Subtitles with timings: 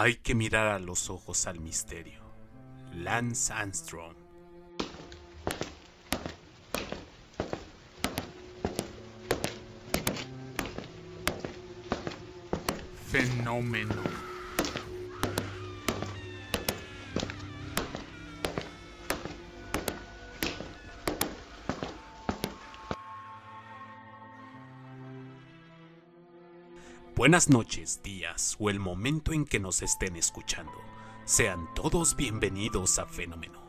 [0.00, 2.22] Hay que mirar a los ojos al misterio.
[2.94, 4.14] Lance Armstrong.
[13.10, 14.27] Fenómeno.
[27.28, 30.72] Buenas noches, días o el momento en que nos estén escuchando.
[31.26, 33.60] Sean todos bienvenidos a Fenómeno.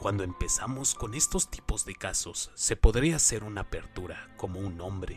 [0.00, 5.16] Cuando empezamos con estos tipos de casos, se podría hacer una apertura como un hombre,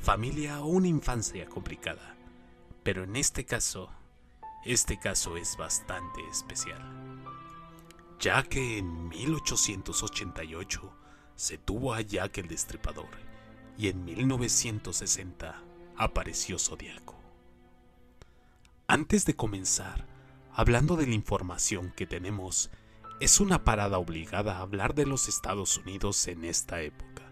[0.00, 2.16] familia o una infancia complicada.
[2.82, 3.90] Pero en este caso,
[4.64, 6.80] este caso es bastante especial.
[8.18, 10.90] Ya que en 1888
[11.36, 13.10] se tuvo a Jack el Destripador
[13.76, 15.69] y en 1960
[16.00, 17.14] apareció Zodíaco.
[18.86, 20.06] Antes de comenzar,
[20.50, 22.70] hablando de la información que tenemos,
[23.20, 27.22] es una parada obligada a hablar de los Estados Unidos en esta época,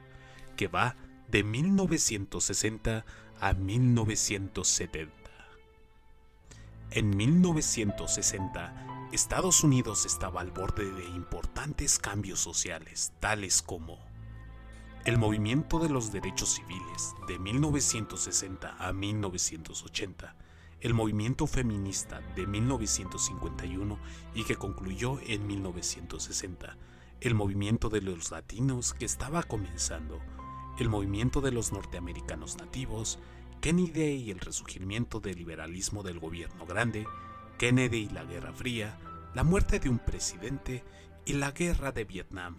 [0.55, 0.97] que va
[1.29, 3.07] de 1960
[3.41, 5.15] a 1970.
[6.91, 14.08] En 1960, Estados Unidos estaba al borde de importantes cambios sociales, tales como
[15.09, 20.37] el movimiento de los derechos civiles de 1960 a 1980,
[20.83, 23.99] el movimiento feminista de 1951
[24.35, 26.77] y que concluyó en 1960,
[27.23, 30.21] el movimiento de los latinos que estaba comenzando,
[30.79, 33.19] el movimiento de los norteamericanos nativos,
[33.63, 37.07] Kennedy y el resurgimiento del liberalismo del gobierno grande,
[37.57, 38.99] Kennedy y la Guerra Fría,
[39.35, 40.85] la muerte de un presidente
[41.25, 42.59] y la guerra de Vietnam.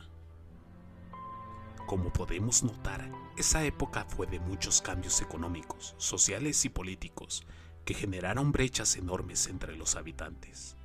[1.89, 7.47] Como podemos notar, esa época fue de muchos cambios económicos, sociales y políticos
[7.83, 10.75] que generaron brechas enormes entre los habitantes.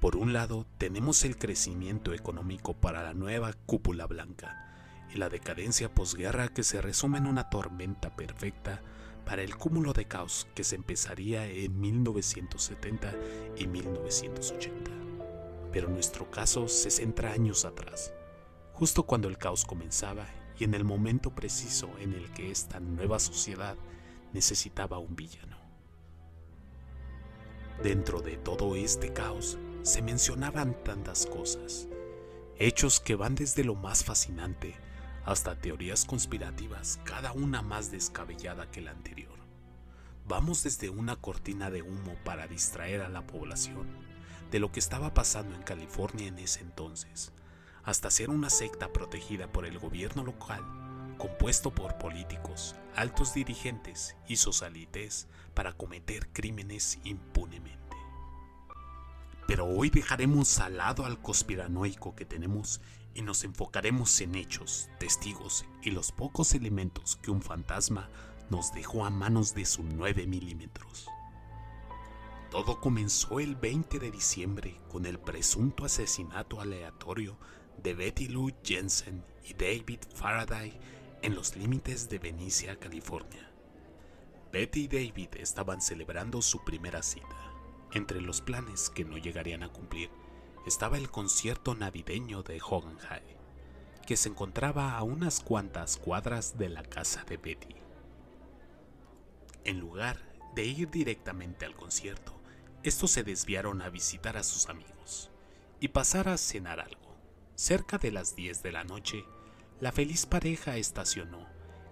[0.00, 4.70] Por un lado, tenemos el crecimiento económico para la nueva cúpula blanca
[5.14, 8.82] y la decadencia posguerra que se resume en una tormenta perfecta
[9.24, 13.14] para el cúmulo de caos que se empezaría en 1970
[13.56, 14.90] y 1980.
[15.72, 18.12] Pero nuestro caso se centra años atrás,
[18.74, 20.26] justo cuando el caos comenzaba
[20.60, 23.76] y en el momento preciso en el que esta nueva sociedad
[24.34, 25.56] necesitaba un villano.
[27.82, 31.88] Dentro de todo este caos se mencionaban tantas cosas,
[32.58, 34.76] hechos que van desde lo más fascinante
[35.24, 39.38] hasta teorías conspirativas, cada una más descabellada que la anterior.
[40.28, 43.88] Vamos desde una cortina de humo para distraer a la población
[44.50, 47.32] de lo que estaba pasando en California en ese entonces,
[47.84, 50.62] hasta ser una secta protegida por el gobierno local,
[51.18, 57.96] compuesto por políticos, altos dirigentes y socialites para cometer crímenes impunemente.
[59.46, 62.80] Pero hoy dejaremos al lado al conspiranoico que tenemos
[63.14, 68.08] y nos enfocaremos en hechos, testigos y los pocos elementos que un fantasma
[68.50, 71.08] nos dejó a manos de sus 9 milímetros.
[72.50, 77.36] Todo comenzó el 20 de diciembre con el presunto asesinato aleatorio
[77.82, 80.78] de Betty Lou Jensen y David Faraday
[81.22, 83.50] en los límites de Venecia, California.
[84.52, 87.52] Betty y David estaban celebrando su primera cita.
[87.92, 90.10] Entre los planes que no llegarían a cumplir
[90.66, 93.36] estaba el concierto navideño de High,
[94.06, 97.76] que se encontraba a unas cuantas cuadras de la casa de Betty.
[99.64, 100.18] En lugar
[100.54, 102.34] de ir directamente al concierto,
[102.82, 105.30] estos se desviaron a visitar a sus amigos
[105.80, 107.09] y pasar a cenar algo.
[107.60, 109.26] Cerca de las 10 de la noche,
[109.80, 111.46] la feliz pareja estacionó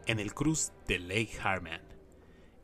[0.06, 1.82] en el cruz de Lake Harman.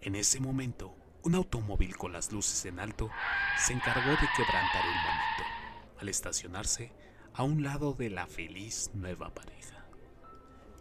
[0.00, 3.10] En ese momento, un automóvil con las luces en alto
[3.58, 6.92] se encargó de quebrantar el momento al estacionarse
[7.34, 9.84] a un lado de la feliz nueva pareja.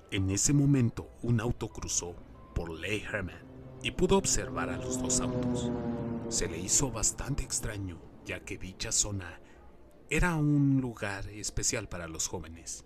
[0.09, 2.15] En ese momento, un auto cruzó
[2.55, 3.43] por Lake Harman
[3.83, 5.69] y pudo observar a los dos autos.
[6.29, 9.41] Se le hizo bastante extraño, ya que dicha zona
[10.15, 12.85] era un lugar especial para los jóvenes,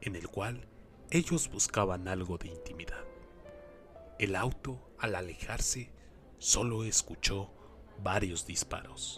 [0.00, 0.66] en el cual
[1.12, 3.04] ellos buscaban algo de intimidad.
[4.18, 5.92] El auto, al alejarse,
[6.38, 7.48] solo escuchó
[8.02, 9.14] varios disparos.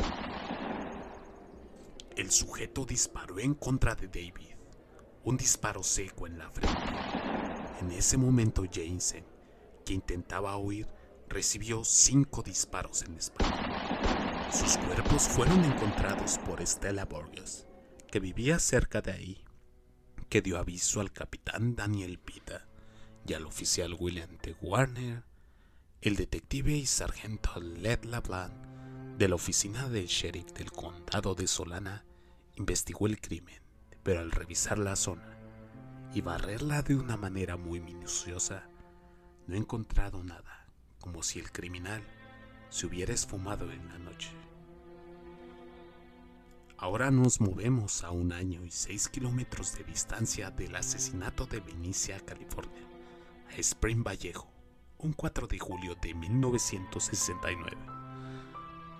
[2.14, 4.54] El sujeto disparó en contra de David,
[5.24, 6.76] un disparo seco en la frente.
[7.80, 9.24] En ese momento Jameson,
[9.86, 10.86] que intentaba huir,
[11.26, 14.25] recibió cinco disparos en la espalda.
[14.52, 17.66] Sus cuerpos fueron encontrados por Stella Borges,
[18.10, 19.44] que vivía cerca de ahí,
[20.28, 22.66] que dio aviso al capitán Daniel Pita
[23.26, 24.56] y al oficial William T.
[24.60, 25.24] Warner,
[26.00, 28.68] el detective y sargento Led LaPlante
[29.18, 32.04] de la oficina del sheriff del condado de Solana
[32.54, 33.60] investigó el crimen,
[34.02, 35.38] pero al revisar la zona
[36.14, 38.68] y barrerla de una manera muy minuciosa,
[39.46, 40.68] no he encontrado nada,
[41.00, 42.02] como si el criminal
[42.76, 44.28] se hubiera esfumado en la noche.
[46.76, 52.20] Ahora nos movemos a un año y seis kilómetros de distancia del asesinato de Benicia,
[52.20, 52.86] California,
[53.48, 54.52] a Spring Vallejo,
[54.98, 57.78] un 4 de julio de 1969.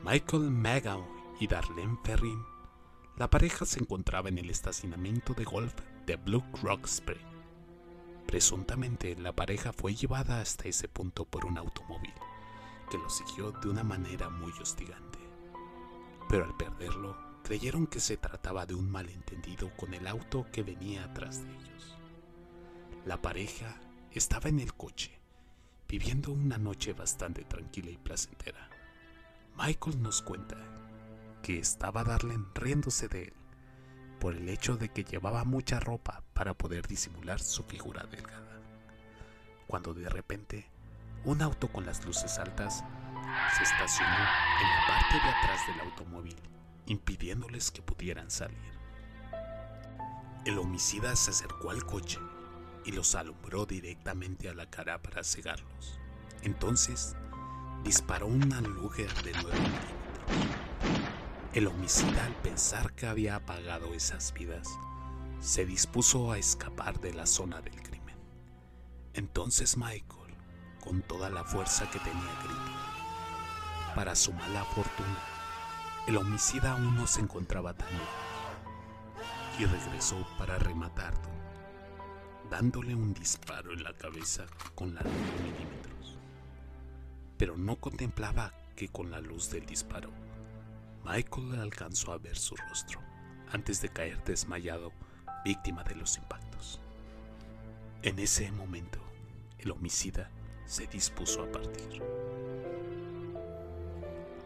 [0.03, 1.07] Michael Magao
[1.39, 2.43] y Darlene Perrin,
[3.19, 5.75] la pareja se encontraba en el estacionamiento de golf
[6.07, 7.27] de Blue Rock Spring.
[8.27, 12.15] Presuntamente la pareja fue llevada hasta ese punto por un automóvil
[12.91, 15.19] que lo siguió de una manera muy hostigante.
[16.29, 21.05] Pero al perderlo, creyeron que se trataba de un malentendido con el auto que venía
[21.05, 21.97] atrás de ellos.
[23.05, 23.81] La pareja
[24.11, 25.21] estaba en el coche,
[25.89, 28.69] viviendo una noche bastante tranquila y placentera.
[29.57, 30.57] Michael nos cuenta
[31.43, 33.33] que estaba Darlene riéndose de él
[34.19, 38.61] por el hecho de que llevaba mucha ropa para poder disimular su figura delgada.
[39.67, 40.71] Cuando de repente
[41.27, 42.85] un auto con las luces altas
[43.57, 46.37] se estacionó en la parte de atrás del automóvil
[46.87, 48.77] impidiéndoles que pudieran salir.
[50.45, 52.21] El homicida se acercó al coche
[52.85, 55.99] y los alumbró directamente a la cara para cegarlos.
[56.43, 57.17] Entonces,
[57.83, 60.37] disparó una Luger de 9 milímetros.
[61.53, 64.69] El homicida, al pensar que había apagado esas vidas,
[65.41, 68.17] se dispuso a escapar de la zona del crimen.
[69.15, 70.26] Entonces Michael,
[70.87, 73.95] con toda la fuerza que tenía, gritó.
[73.95, 75.19] Para su mala fortuna,
[76.07, 77.89] el homicida aún no se encontraba tan
[79.59, 81.29] y regresó para rematarlo,
[82.51, 86.19] dándole un disparo en la cabeza con la 9 milímetros.
[87.37, 90.11] Pero no contemplaba que con la luz del disparo,
[91.05, 93.01] Michael alcanzó a ver su rostro
[93.51, 94.93] antes de caer desmayado,
[95.45, 96.81] víctima de los impactos.
[98.03, 98.99] En ese momento,
[99.59, 100.31] el homicida
[100.67, 102.03] se dispuso a partir.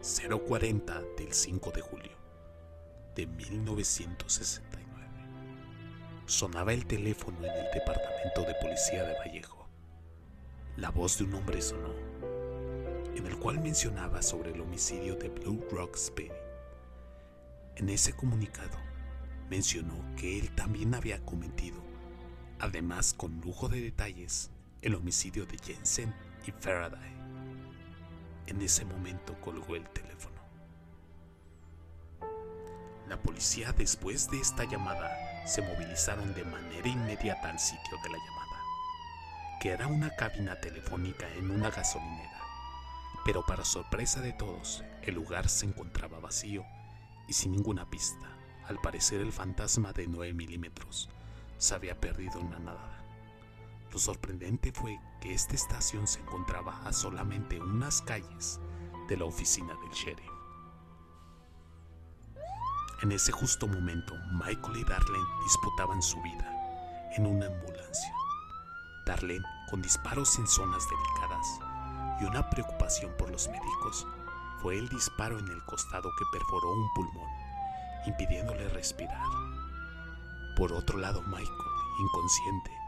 [0.01, 2.11] 040 del 5 de julio
[3.15, 4.87] de 1969.
[6.25, 9.67] Sonaba el teléfono en el departamento de policía de Vallejo.
[10.77, 11.93] La voz de un hombre sonó,
[13.15, 16.31] en el cual mencionaba sobre el homicidio de Blue Rock Spinning.
[17.75, 18.77] En ese comunicado
[19.49, 21.81] mencionó que él también había cometido,
[22.59, 24.51] además con lujo de detalles,
[24.81, 26.13] el homicidio de Jensen
[26.45, 27.11] y Faraday.
[28.47, 30.41] En ese momento colgó el teléfono.
[33.07, 38.17] La policía después de esta llamada se movilizaron de manera inmediata al sitio de la
[38.17, 38.63] llamada,
[39.61, 42.41] que era una cabina telefónica en una gasolinera.
[43.23, 46.65] Pero para sorpresa de todos, el lugar se encontraba vacío
[47.27, 48.35] y sin ninguna pista.
[48.67, 51.09] Al parecer el fantasma de 9 milímetros
[51.57, 52.90] se había perdido en la nada.
[53.91, 58.59] Lo sorprendente fue que esta estación se encontraba a solamente unas calles
[59.09, 60.31] de la oficina del sheriff.
[63.01, 68.13] En ese justo momento, Michael y Darlene disputaban su vida en una ambulancia.
[69.05, 71.59] Darlene, con disparos en zonas delicadas
[72.21, 74.07] y una preocupación por los médicos,
[74.61, 77.29] fue el disparo en el costado que perforó un pulmón,
[78.05, 79.25] impidiéndole respirar.
[80.55, 81.49] Por otro lado, Michael,
[81.99, 82.80] inconsciente,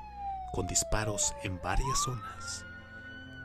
[0.53, 2.63] con disparos en varias zonas.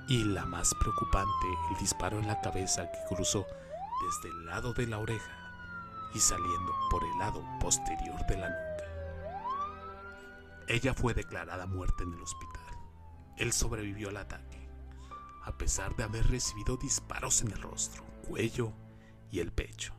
[0.08, 3.46] Y la más preocupante, el disparo en la cabeza que cruzó
[4.04, 5.32] desde el lado de la oreja
[6.14, 8.84] y saliendo por el lado posterior de la nuca.
[10.68, 12.76] Ella fue declarada muerta en el hospital.
[13.38, 14.68] Él sobrevivió al ataque,
[15.44, 18.72] a pesar de haber recibido disparos en el rostro, cuello
[19.30, 19.94] y el pecho.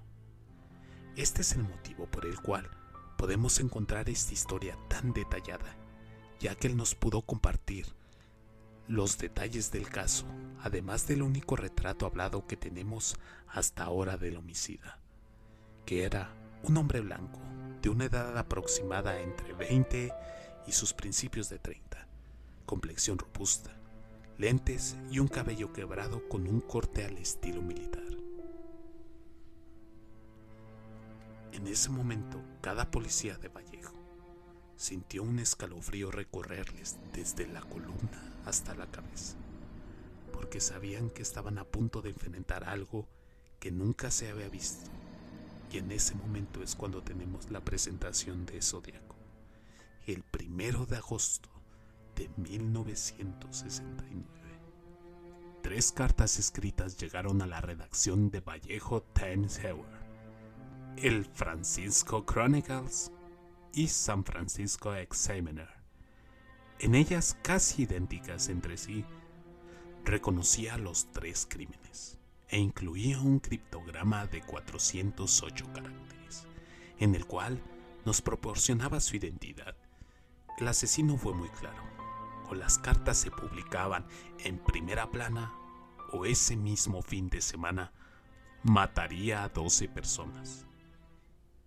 [1.15, 2.69] Este es el motivo por el cual
[3.17, 5.78] podemos encontrar esta historia tan detallada
[6.39, 7.85] ya que él nos pudo compartir
[8.87, 10.25] los detalles del caso,
[10.61, 13.17] además del único retrato hablado que tenemos
[13.47, 14.99] hasta ahora del homicida,
[15.85, 17.39] que era un hombre blanco,
[17.81, 20.11] de una edad aproximada entre 20
[20.67, 22.07] y sus principios de 30,
[22.65, 23.75] complexión robusta,
[24.37, 28.03] lentes y un cabello quebrado con un corte al estilo militar.
[31.51, 33.78] En ese momento, cada policía de Vallejo
[34.79, 39.35] sintió un escalofrío recorrerles desde la columna hasta la cabeza,
[40.31, 43.05] porque sabían que estaban a punto de enfrentar algo
[43.59, 44.89] que nunca se había visto.
[45.69, 49.17] Y en ese momento es cuando tenemos la presentación de Zodíaco,
[50.07, 51.49] el primero de agosto
[52.15, 54.25] de 1969.
[55.61, 59.83] tres cartas escritas llegaron a la redacción de Vallejo Times Herald,
[60.95, 63.11] el Francisco Chronicles
[63.73, 65.69] y San Francisco Examiner.
[66.79, 69.05] En ellas, casi idénticas entre sí,
[70.05, 76.47] reconocía los tres crímenes e incluía un criptograma de 408 caracteres,
[76.97, 77.61] en el cual
[78.05, 79.75] nos proporcionaba su identidad.
[80.57, 81.83] El asesino fue muy claro,
[82.49, 84.05] o las cartas se publicaban
[84.39, 85.53] en primera plana,
[86.11, 87.91] o ese mismo fin de semana
[88.63, 90.65] mataría a 12 personas.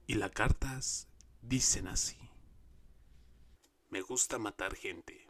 [0.06, 1.06] Y las cartas
[1.42, 2.16] dicen así.
[3.90, 5.26] Me gusta matar gente,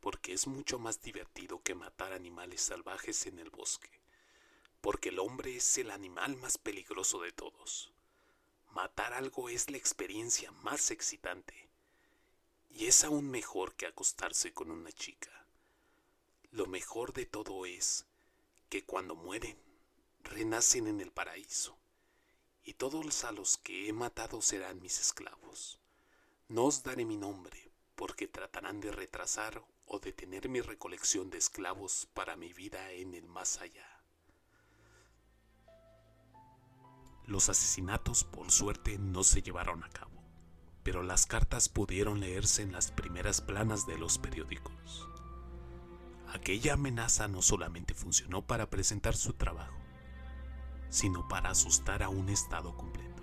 [0.00, 3.90] porque es mucho más divertido que matar animales salvajes en el bosque,
[4.80, 7.92] porque el hombre es el animal más peligroso de todos.
[8.70, 11.68] Matar algo es la experiencia más excitante,
[12.70, 15.46] y es aún mejor que acostarse con una chica.
[16.52, 18.06] Lo mejor de todo es
[18.68, 19.58] que cuando mueren,
[20.22, 21.76] renacen en el paraíso,
[22.66, 25.78] y todos a los que he matado serán mis esclavos.
[26.48, 32.08] No os daré mi nombre, porque tratarán de retrasar o detener mi recolección de esclavos
[32.12, 33.86] para mi vida en el más allá.
[37.24, 40.20] Los asesinatos, por suerte, no se llevaron a cabo,
[40.82, 45.08] pero las cartas pudieron leerse en las primeras planas de los periódicos.
[46.28, 49.85] Aquella amenaza no solamente funcionó para presentar su trabajo,
[50.90, 53.22] sino para asustar a un Estado completo.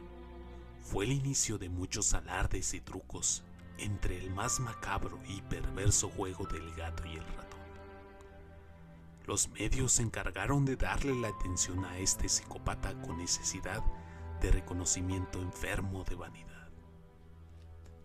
[0.82, 3.44] Fue el inicio de muchos alardes y trucos
[3.78, 7.60] entre el más macabro y perverso juego del gato y el ratón.
[9.26, 13.84] Los medios se encargaron de darle la atención a este psicópata con necesidad
[14.42, 16.70] de reconocimiento enfermo de vanidad.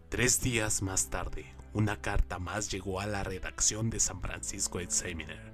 [0.09, 5.53] Tres días más tarde, una carta más llegó a la redacción de San Francisco Examiner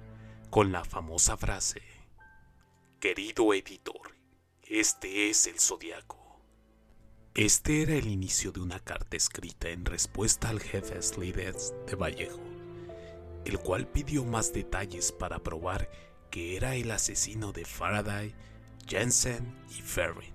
[0.49, 1.81] con la famosa frase,
[2.99, 4.15] Querido editor,
[4.63, 6.39] este es el zodiaco.
[7.35, 12.39] Este era el inicio de una carta escrita en respuesta al jefe Sliders de Vallejo,
[13.43, 15.89] el cual pidió más detalles para probar
[16.31, 18.33] que era el asesino de Faraday,
[18.87, 20.33] Jensen y Ferrin.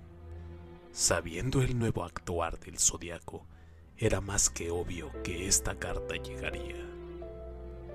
[0.91, 3.47] Sabiendo el nuevo actuar del zodiaco,
[3.97, 6.87] era más que obvio que esta carta llegaría.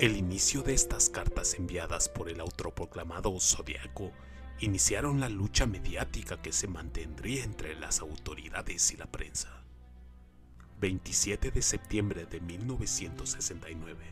[0.00, 4.12] El inicio de estas cartas enviadas por el autoproclamado zodiaco
[4.60, 9.62] iniciaron la lucha mediática que se mantendría entre las autoridades y la prensa.
[10.80, 14.04] 27 de septiembre de 1969,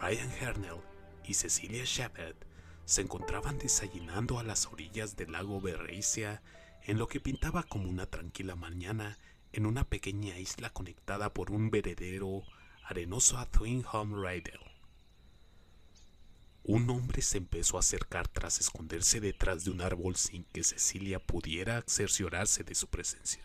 [0.00, 0.80] Brian Hernell
[1.24, 2.36] y Cecilia Shepard
[2.84, 6.42] se encontraban desayunando a las orillas del lago Berreicia
[6.84, 9.18] en lo que pintaba como una tranquila mañana
[9.52, 12.42] en una pequeña isla conectada por un veredero
[12.84, 14.65] arenoso a Twin Home Rydell
[16.68, 21.20] un hombre se empezó a acercar tras esconderse detrás de un árbol sin que Cecilia
[21.20, 23.44] pudiera cerciorarse de su presencia.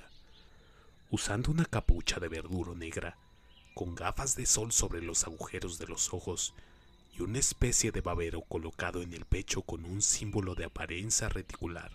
[1.12, 3.20] Usando una capucha de verduro negra,
[3.76, 6.56] con gafas de sol sobre los agujeros de los ojos
[7.14, 11.92] y una especie de babero colocado en el pecho con un símbolo de apariencia reticular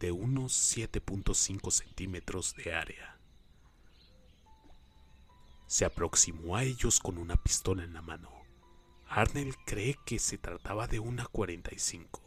[0.00, 3.18] de unos 7.5 centímetros de área.
[5.66, 8.37] Se aproximó a ellos con una pistola en la mano
[9.10, 12.20] Arnell cree que se trataba de una 45.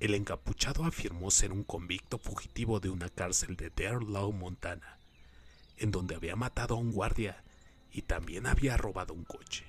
[0.00, 3.72] El encapuchado afirmó ser un convicto fugitivo de una cárcel de
[4.06, 4.98] Law, Montana,
[5.78, 7.42] en donde había matado a un guardia
[7.90, 9.64] y también había robado un coche,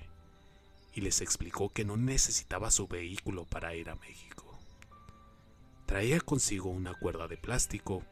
[0.94, 4.58] y les explicó que no necesitaba su vehículo para ir a México.
[5.86, 8.04] Traía consigo una cuerda de plástico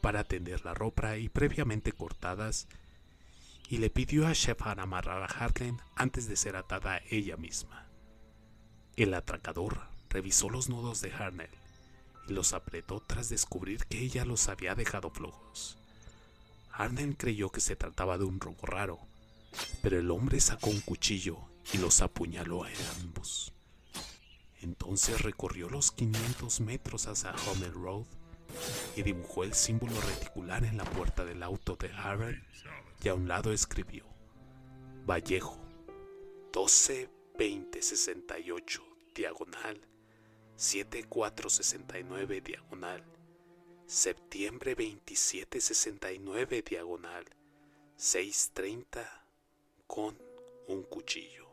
[0.00, 2.68] para tender la ropa y previamente cortadas
[3.68, 7.86] y le pidió a Shepard amarrar a Hartland antes de ser atada ella misma.
[8.96, 11.50] El atracador revisó los nudos de Harnell
[12.28, 15.76] y los apretó tras descubrir que ella los había dejado flojos.
[16.72, 19.00] Harnell creyó que se trataba de un robo raro,
[19.82, 21.38] pero el hombre sacó un cuchillo
[21.72, 22.68] y los apuñaló a
[23.00, 23.52] ambos.
[24.60, 28.06] Entonces recorrió los 500 metros hacia Homer Road
[28.96, 32.42] y dibujó el símbolo reticular en la puerta del auto de Harold
[33.02, 34.04] y a un lado escribió
[35.08, 35.58] Vallejo
[36.52, 38.82] 12 20 68
[39.14, 39.80] diagonal
[40.56, 43.04] 7469 diagonal
[43.86, 47.24] septiembre 27 69 diagonal
[47.96, 49.24] 630
[49.86, 50.18] con
[50.66, 51.46] un cuchillo.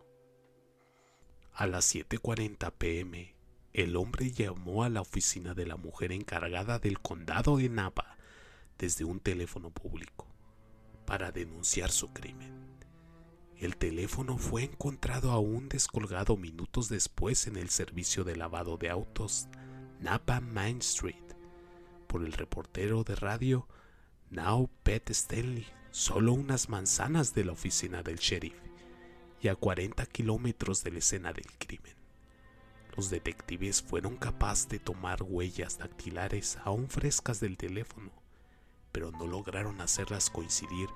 [1.54, 3.36] A las 7:40 pm,
[3.74, 8.18] el hombre llamó a la oficina de la mujer encargada del condado de Napa
[8.80, 10.33] desde un teléfono público
[11.06, 12.54] para denunciar su crimen.
[13.58, 19.48] El teléfono fue encontrado aún descolgado minutos después en el servicio de lavado de autos
[20.00, 21.16] Napa Main Street
[22.08, 23.68] por el reportero de radio
[24.30, 28.56] Now Pet Stanley, solo unas manzanas de la oficina del sheriff
[29.42, 31.96] y a 40 kilómetros de la escena del crimen.
[32.96, 38.12] Los detectives fueron capaces de tomar huellas dactilares aún frescas del teléfono,
[38.94, 40.88] pero no lograron hacerlas coincidir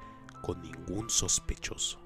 [0.41, 1.99] con ningún sospechoso.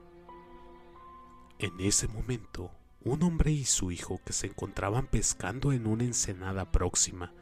[1.59, 2.71] En ese momento,
[3.03, 7.33] un hombre y su hijo que se encontraban pescando en una ensenada próxima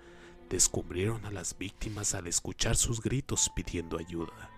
[0.50, 4.50] descubrieron a las víctimas al escuchar sus gritos pidiendo ayuda,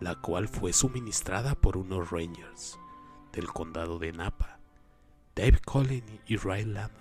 [0.00, 2.78] la cual fue suministrada por unos rangers
[3.32, 4.58] del condado de Napa.
[5.34, 6.92] Dave Collin y Ray Lamb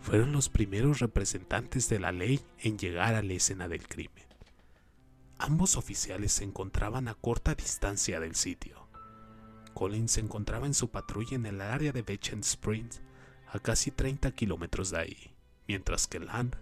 [0.00, 4.29] fueron los primeros representantes de la ley en llegar a la escena del crimen.
[5.40, 8.80] Ambos oficiales se encontraban a corta distancia del sitio
[9.74, 13.00] Collins se encontraba en su patrulla en el área de Bechen Springs,
[13.50, 15.34] a casi 30 kilómetros de ahí,
[15.66, 16.56] mientras que Land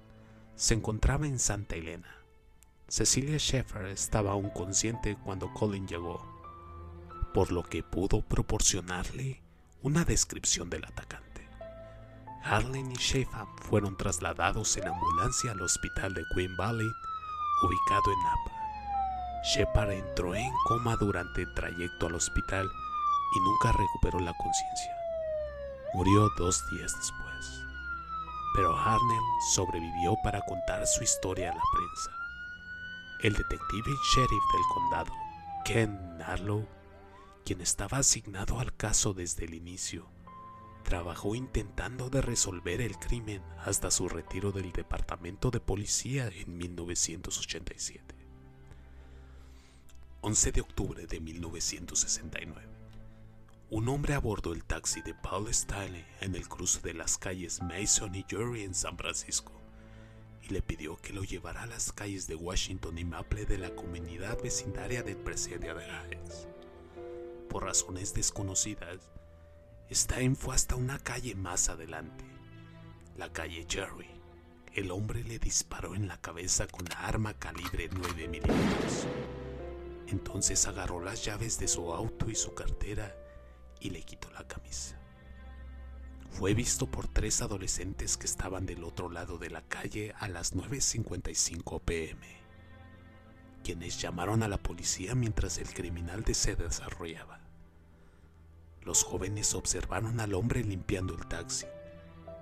[0.55, 2.09] se encontraba en Santa Elena.
[2.87, 6.25] Cecilia Sheffer estaba aún consciente cuando Collins llegó,
[7.35, 9.43] por lo que pudo proporcionarle
[9.83, 11.49] una descripción del atacante.
[12.45, 16.89] Harlan y Sheffer fueron trasladados en ambulancia al hospital de Queen Valley,
[17.63, 18.58] ubicado en Napa.
[19.45, 22.69] Shepard entró en coma durante el trayecto al hospital
[23.35, 24.97] y nunca recuperó la conciencia.
[25.95, 27.65] Murió dos días después.
[28.55, 29.23] Pero Harnell
[29.55, 32.11] sobrevivió para contar su historia a la prensa.
[33.23, 35.13] El detective y sheriff del condado,
[35.65, 36.67] Ken Narlow,
[37.45, 40.09] quien estaba asignado al caso desde el inicio,
[40.83, 48.18] trabajó intentando de resolver el crimen hasta su retiro del departamento de policía en 1987.
[50.21, 52.79] 11 de octubre de 1969
[53.71, 58.15] un hombre abordó el taxi de Paul Stanley en el cruce de las calles Mason
[58.15, 59.53] y Jury en San Francisco
[60.43, 63.75] y le pidió que lo llevara a las calles de Washington y Maple de la
[63.75, 66.49] comunidad vecindaria del presidio de Hayes.
[67.51, 69.11] Por razones desconocidas,
[69.91, 72.25] Stein fue hasta una calle más adelante,
[73.19, 74.09] la calle Jerry.
[74.73, 79.07] El hombre le disparó en la cabeza con la arma calibre 9 milímetros.
[80.11, 83.15] Entonces agarró las llaves de su auto y su cartera
[83.79, 84.99] y le quitó la camisa.
[86.31, 90.55] Fue visto por tres adolescentes que estaban del otro lado de la calle a las
[90.55, 92.27] 9.55 pm,
[93.63, 97.41] quienes llamaron a la policía mientras el criminal se desarrollaba.
[98.83, 101.67] Los jóvenes observaron al hombre limpiando el taxi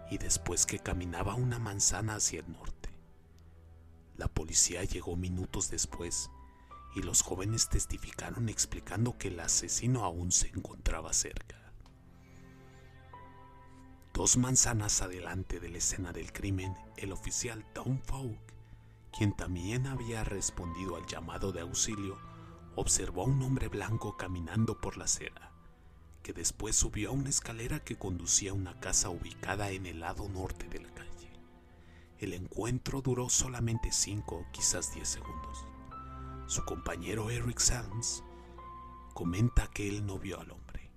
[0.09, 2.90] y después que caminaba una manzana hacia el norte.
[4.16, 6.31] La policía llegó minutos después
[6.96, 11.56] y los jóvenes testificaron explicando que el asesino aún se encontraba cerca.
[14.14, 18.40] Dos manzanas adelante de la escena del crimen, el oficial Tom Falk,
[19.14, 22.18] quien también había respondido al llamado de auxilio,
[22.76, 25.52] observó a un hombre blanco caminando por la acera,
[26.22, 30.30] que después subió a una escalera que conducía a una casa ubicada en el lado
[30.30, 31.30] norte de la calle.
[32.18, 35.66] El encuentro duró solamente 5 o quizás 10 segundos.
[36.46, 38.22] Su compañero Eric Sands
[39.14, 40.92] comenta que él no vio al hombre.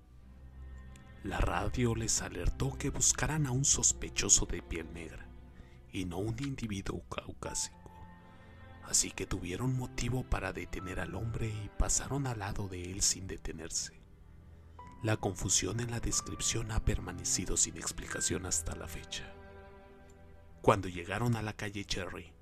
[1.24, 5.26] La radio les alertó que buscaran a un sospechoso de piel negra
[5.92, 7.90] y no un individuo caucásico.
[8.84, 13.26] Así que tuvieron motivo para detener al hombre y pasaron al lado de él sin
[13.26, 14.00] detenerse.
[15.02, 19.32] La confusión en la descripción ha permanecido sin explicación hasta la fecha.
[20.62, 22.32] Cuando llegaron a la calle Cherry,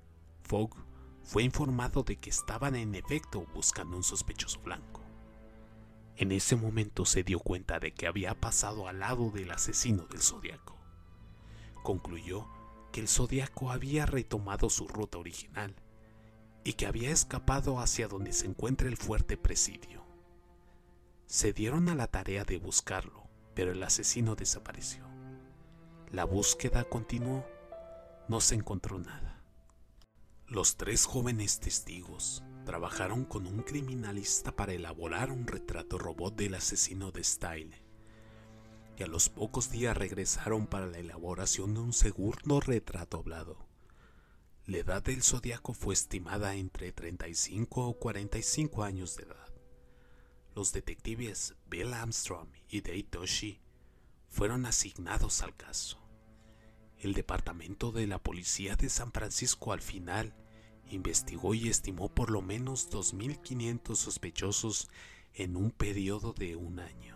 [0.43, 0.88] Fogg
[1.29, 5.03] fue informado de que estaban en efecto buscando un sospechoso blanco.
[6.15, 10.21] En ese momento se dio cuenta de que había pasado al lado del asesino del
[10.21, 10.75] zodiaco.
[11.83, 12.47] Concluyó
[12.91, 15.75] que el zodiaco había retomado su ruta original
[16.63, 20.03] y que había escapado hacia donde se encuentra el fuerte presidio.
[21.27, 25.05] Se dieron a la tarea de buscarlo, pero el asesino desapareció.
[26.11, 27.45] La búsqueda continuó,
[28.27, 29.28] no se encontró nada.
[30.49, 37.11] Los tres jóvenes testigos trabajaron con un criminalista para elaborar un retrato robot del asesino
[37.11, 37.83] de Style
[38.97, 43.67] y a los pocos días regresaron para la elaboración de un segundo retrato hablado.
[44.65, 49.53] La edad del zodiaco fue estimada entre 35 o 45 años de edad.
[50.55, 53.61] Los detectives Bill Armstrong y Dave Toshi
[54.29, 56.08] fueron asignados al caso.
[56.99, 60.33] El departamento de la policía de San Francisco al final
[60.89, 64.89] investigó y estimó por lo menos 2.500 sospechosos
[65.33, 67.15] en un periodo de un año.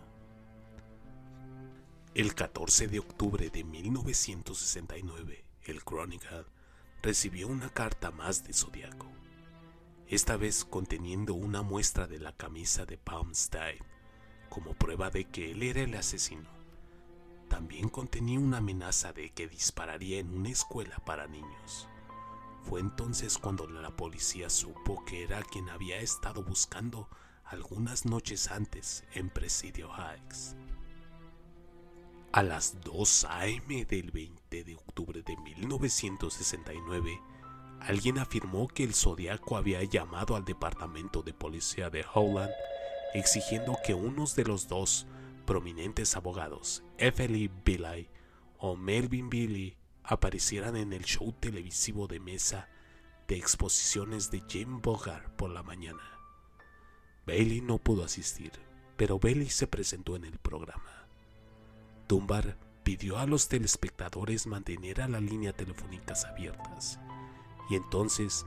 [2.14, 6.44] El 14 de octubre de 1969, el Chronicle
[7.02, 9.10] recibió una carta más de Zodiaco,
[10.06, 13.82] esta vez conteniendo una muestra de la camisa de Palmstein
[14.48, 16.63] como prueba de que él era el asesino.
[17.48, 21.88] También contenía una amenaza de que dispararía en una escuela para niños.
[22.62, 27.08] Fue entonces cuando la policía supo que era quien había estado buscando
[27.44, 30.56] algunas noches antes en Presidio Heights.
[32.32, 33.84] A las 2 a.m.
[33.84, 37.20] del 20 de octubre de 1969,
[37.80, 42.50] alguien afirmó que el Zodiaco había llamado al departamento de policía de Howland
[43.14, 45.06] exigiendo que unos de los dos
[45.44, 47.50] prominentes abogados, F.L.
[47.64, 48.08] Billy
[48.58, 52.68] o Melvin Billy, aparecieran en el show televisivo de mesa
[53.28, 56.02] de exposiciones de Jim Bogart por la mañana.
[57.26, 58.52] Bailey no pudo asistir,
[58.96, 61.08] pero Bailey se presentó en el programa.
[62.06, 67.00] Dunbar pidió a los telespectadores mantener a las líneas telefónicas abiertas,
[67.70, 68.44] y entonces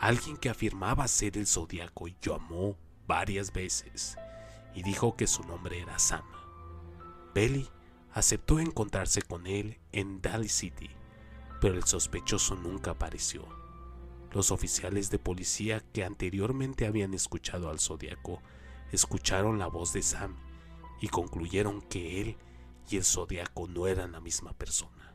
[0.00, 2.76] alguien que afirmaba ser el zodiaco llamó
[3.06, 4.18] varias veces
[4.74, 6.24] y dijo que su nombre era Sam.
[7.34, 7.68] Belly
[8.12, 10.90] aceptó encontrarse con él en Daly City,
[11.60, 13.46] pero el sospechoso nunca apareció.
[14.32, 18.40] Los oficiales de policía que anteriormente habían escuchado al zodiaco
[18.92, 20.36] escucharon la voz de Sam
[21.00, 22.36] y concluyeron que él
[22.88, 25.14] y el zodiaco no eran la misma persona.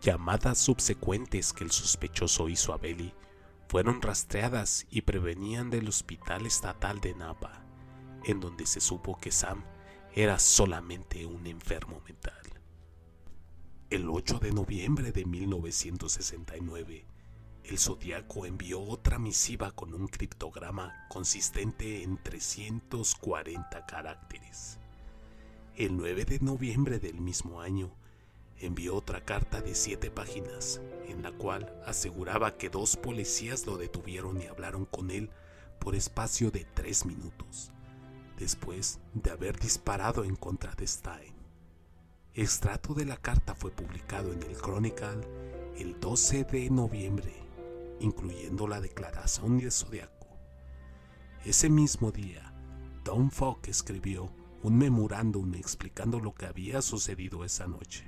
[0.00, 3.12] Llamadas subsecuentes que el sospechoso hizo a Belly
[3.68, 7.67] fueron rastreadas y prevenían del Hospital Estatal de Napa,
[8.28, 9.64] en donde se supo que Sam
[10.14, 12.34] era solamente un enfermo mental.
[13.90, 17.06] El 8 de noviembre de 1969,
[17.64, 24.78] el Zodíaco envió otra misiva con un criptograma consistente en 340 caracteres.
[25.74, 27.90] El 9 de noviembre del mismo año,
[28.60, 34.42] envió otra carta de siete páginas, en la cual aseguraba que dos policías lo detuvieron
[34.42, 35.30] y hablaron con él
[35.78, 37.72] por espacio de tres minutos,
[38.38, 41.34] después de haber disparado en contra de Stein.
[42.34, 45.26] Extrato de la carta fue publicado en el Chronicle
[45.76, 47.34] el 12 de noviembre,
[48.00, 50.28] incluyendo la declaración de Zodiaco.
[51.44, 52.54] Ese mismo día,
[53.04, 54.30] Tom Falk escribió
[54.62, 58.04] un memorándum explicando lo que había sucedido esa noche.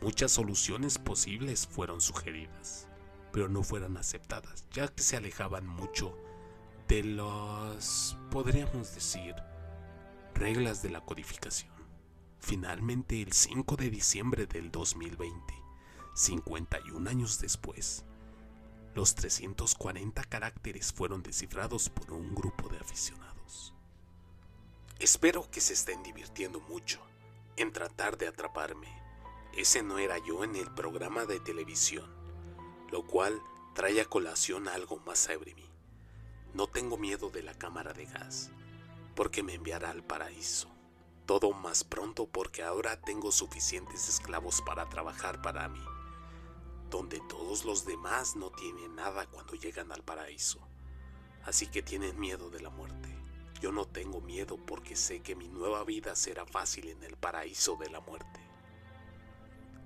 [0.00, 2.88] Muchas soluciones posibles fueron sugeridas,
[3.32, 6.16] pero no fueron aceptadas, ya que se alejaban mucho
[6.90, 9.36] de las, podríamos decir,
[10.34, 11.70] reglas de la codificación.
[12.40, 15.54] Finalmente, el 5 de diciembre del 2020,
[16.14, 18.04] 51 años después,
[18.96, 23.72] los 340 caracteres fueron descifrados por un grupo de aficionados.
[24.98, 27.00] Espero que se estén divirtiendo mucho
[27.56, 28.88] en tratar de atraparme
[29.56, 32.10] ese no era yo en el programa de televisión,
[32.90, 33.40] lo cual
[33.76, 35.69] trae a colación algo más sobre mí.
[36.54, 38.50] No tengo miedo de la cámara de gas,
[39.14, 40.68] porque me enviará al paraíso.
[41.26, 45.84] Todo más pronto porque ahora tengo suficientes esclavos para trabajar para mí,
[46.90, 50.60] donde todos los demás no tienen nada cuando llegan al paraíso.
[51.44, 53.16] Así que tienen miedo de la muerte.
[53.60, 57.76] Yo no tengo miedo porque sé que mi nueva vida será fácil en el paraíso
[57.76, 58.50] de la muerte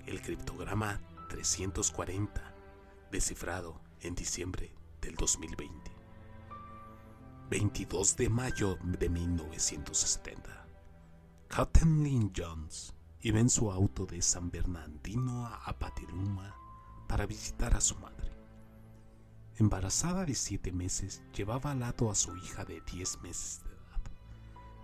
[0.06, 2.54] el criptograma 340,
[3.10, 5.93] descifrado en diciembre del 2020.
[7.54, 10.66] 22 de mayo de 1970.
[11.46, 16.52] Kathleen Jones iba en su auto de San Bernardino a Apatiluma
[17.06, 18.32] para visitar a su madre.
[19.56, 24.02] Embarazada de siete meses, llevaba al lado a su hija de 10 meses de edad,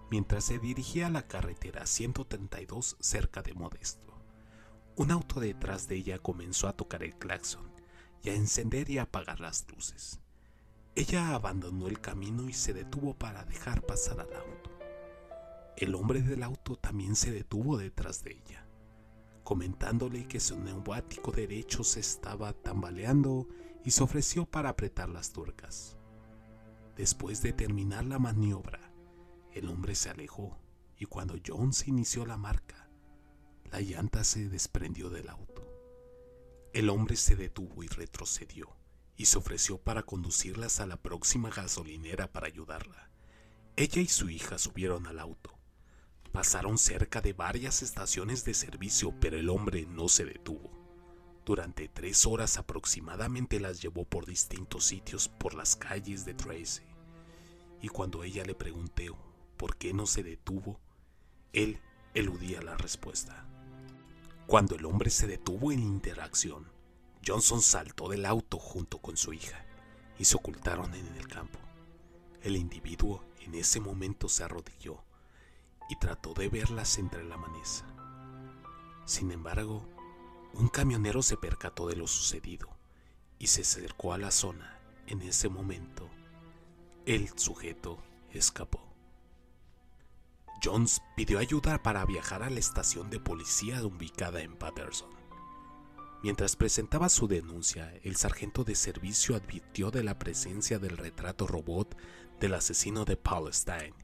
[0.08, 4.14] mientras se dirigía a la carretera 132 cerca de Modesto.
[4.94, 7.68] Un auto detrás de ella comenzó a tocar el claxon
[8.22, 10.19] y a encender y apagar las luces.
[10.96, 14.70] Ella abandonó el camino y se detuvo para dejar pasar al auto.
[15.76, 18.66] El hombre del auto también se detuvo detrás de ella,
[19.44, 23.46] comentándole que su neumático derecho se estaba tambaleando
[23.84, 25.96] y se ofreció para apretar las tuercas.
[26.96, 28.92] Después de terminar la maniobra,
[29.52, 30.58] el hombre se alejó
[30.98, 32.90] y cuando Jones inició la marca,
[33.70, 35.66] la llanta se desprendió del auto.
[36.72, 38.76] El hombre se detuvo y retrocedió,
[39.20, 43.10] y se ofreció para conducirlas a la próxima gasolinera para ayudarla.
[43.76, 45.58] Ella y su hija subieron al auto.
[46.32, 50.70] Pasaron cerca de varias estaciones de servicio, pero el hombre no se detuvo.
[51.44, 56.84] Durante tres horas aproximadamente las llevó por distintos sitios por las calles de Tracy.
[57.82, 59.18] Y cuando ella le preguntó
[59.58, 60.80] por qué no se detuvo,
[61.52, 61.78] él
[62.14, 63.46] eludía la respuesta.
[64.46, 66.72] Cuando el hombre se detuvo en interacción,
[67.26, 69.64] Johnson saltó del auto junto con su hija
[70.18, 71.58] y se ocultaron en el campo.
[72.42, 75.02] El individuo en ese momento se arrodilló
[75.88, 77.84] y trató de verlas entre la maleza.
[79.04, 79.86] Sin embargo,
[80.54, 82.68] un camionero se percató de lo sucedido
[83.38, 84.78] y se acercó a la zona.
[85.06, 86.08] En ese momento,
[87.06, 87.98] el sujeto
[88.30, 88.80] escapó.
[90.62, 95.19] Jones pidió ayuda para viajar a la estación de policía ubicada en Patterson.
[96.22, 101.96] Mientras presentaba su denuncia, el sargento de servicio advirtió de la presencia del retrato robot
[102.38, 103.94] del asesino de Palestine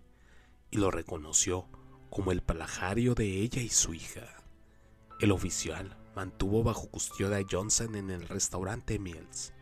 [0.71, 1.69] y lo reconoció
[2.09, 4.43] como el plagiario de ella y su hija.
[5.21, 9.53] El oficial mantuvo bajo custodia a Johnson en el restaurante Mills,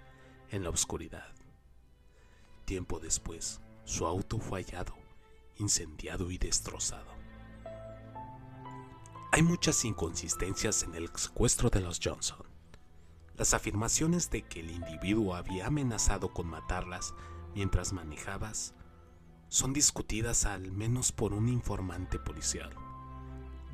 [0.50, 1.34] en la oscuridad.
[2.64, 4.94] Tiempo después, su auto fue hallado,
[5.56, 7.12] incendiado y destrozado.
[9.32, 12.43] Hay muchas inconsistencias en el secuestro de los Johnson.
[13.36, 17.14] Las afirmaciones de que el individuo había amenazado con matarlas
[17.54, 18.74] mientras manejabas
[19.48, 22.70] son discutidas al menos por un informante policial.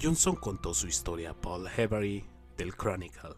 [0.01, 2.25] Johnson contó su historia a Paul Hevery
[2.57, 3.37] del Chronicle,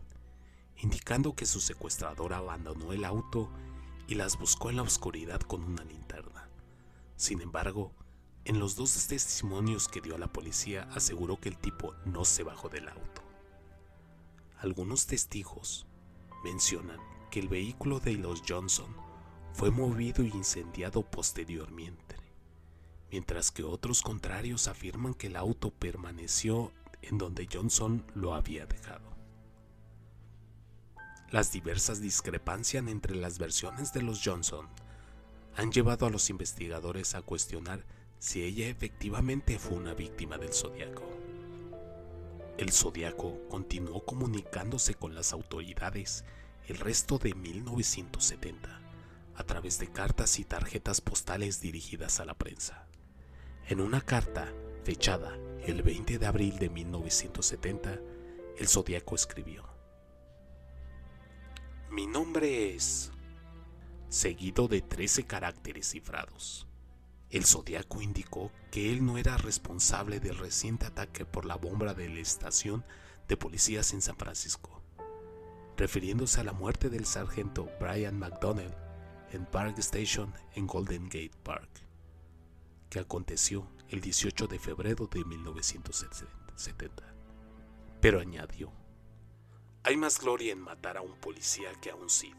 [0.77, 3.51] indicando que su secuestrador abandonó el auto
[4.07, 6.49] y las buscó en la oscuridad con una linterna.
[7.17, 7.93] Sin embargo,
[8.45, 12.45] en los dos testimonios que dio a la policía aseguró que el tipo no se
[12.45, 13.23] bajó del auto.
[14.59, 15.87] Algunos testigos
[16.43, 17.01] mencionan
[17.31, 18.95] que el vehículo de los Johnson
[19.53, 22.17] fue movido e incendiado posteriormente,
[23.11, 29.13] mientras que otros contrarios afirman que el auto permaneció en donde Johnson lo había dejado.
[31.31, 34.69] Las diversas discrepancias entre las versiones de los Johnson
[35.57, 37.85] han llevado a los investigadores a cuestionar
[38.19, 41.22] si ella efectivamente fue una víctima del zodiaco.
[42.59, 46.25] El zodiaco continuó comunicándose con las autoridades
[46.69, 48.81] el resto de 1970
[49.35, 52.87] a través de cartas y tarjetas postales dirigidas a la prensa.
[53.69, 54.53] En una carta
[54.85, 57.99] fechada el 20 de abril de 1970,
[58.59, 59.67] el zodiaco escribió:
[61.91, 63.13] mi nombre es...
[64.09, 66.67] seguido de 13 caracteres cifrados.
[67.33, 72.11] El zodiaco indicó que él no era responsable del reciente ataque por la bomba de
[72.11, 72.85] la estación
[73.27, 74.83] de policías en San Francisco,
[75.79, 78.75] refiriéndose a la muerte del sargento Brian McDonnell
[79.33, 81.71] en Park Station en Golden Gate Park,
[82.91, 87.15] que aconteció el 18 de febrero de 1970.
[88.03, 88.71] Pero añadió,
[89.85, 92.37] hay más gloria en matar a un policía que a un Sith,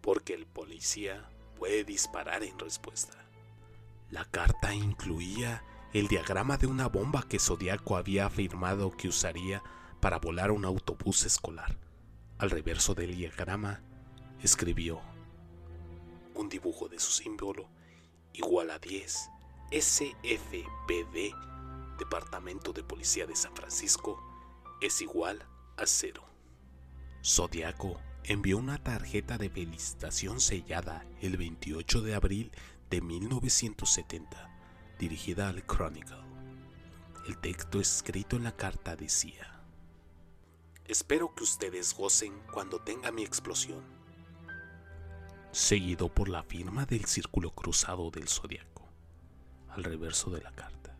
[0.00, 3.25] porque el policía puede disparar en respuesta.
[4.10, 9.62] La carta incluía el diagrama de una bomba que Zodiaco había afirmado que usaría
[10.00, 11.76] para volar un autobús escolar.
[12.38, 13.82] Al reverso del diagrama
[14.42, 15.00] escribió
[16.34, 17.68] un dibujo de su símbolo
[18.34, 19.30] igual a 10
[19.72, 21.34] SFPD
[21.98, 24.22] Departamento de Policía de San Francisco
[24.80, 25.44] es igual
[25.76, 26.22] a cero.
[27.24, 32.52] Zodiaco envió una tarjeta de felicitación sellada el 28 de abril
[32.90, 34.50] de 1970,
[34.98, 36.16] dirigida al Chronicle.
[37.26, 39.60] El texto escrito en la carta decía,
[40.84, 43.82] Espero que ustedes gocen cuando tenga mi explosión.
[45.50, 48.88] Seguido por la firma del círculo cruzado del zodiaco,
[49.68, 50.96] al reverso de la carta.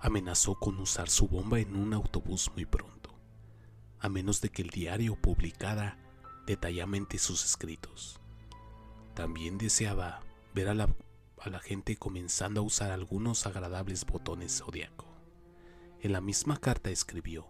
[0.00, 2.94] Amenazó con usar su bomba en un autobús muy pronto
[4.04, 5.96] a menos de que el diario publicara
[6.44, 8.20] detalladamente sus escritos.
[9.14, 10.20] También deseaba
[10.54, 10.88] ver a la,
[11.60, 15.06] gente comenzando a usar algunos agradables botones zodiaco.
[16.00, 17.48] En la misma carta escribió,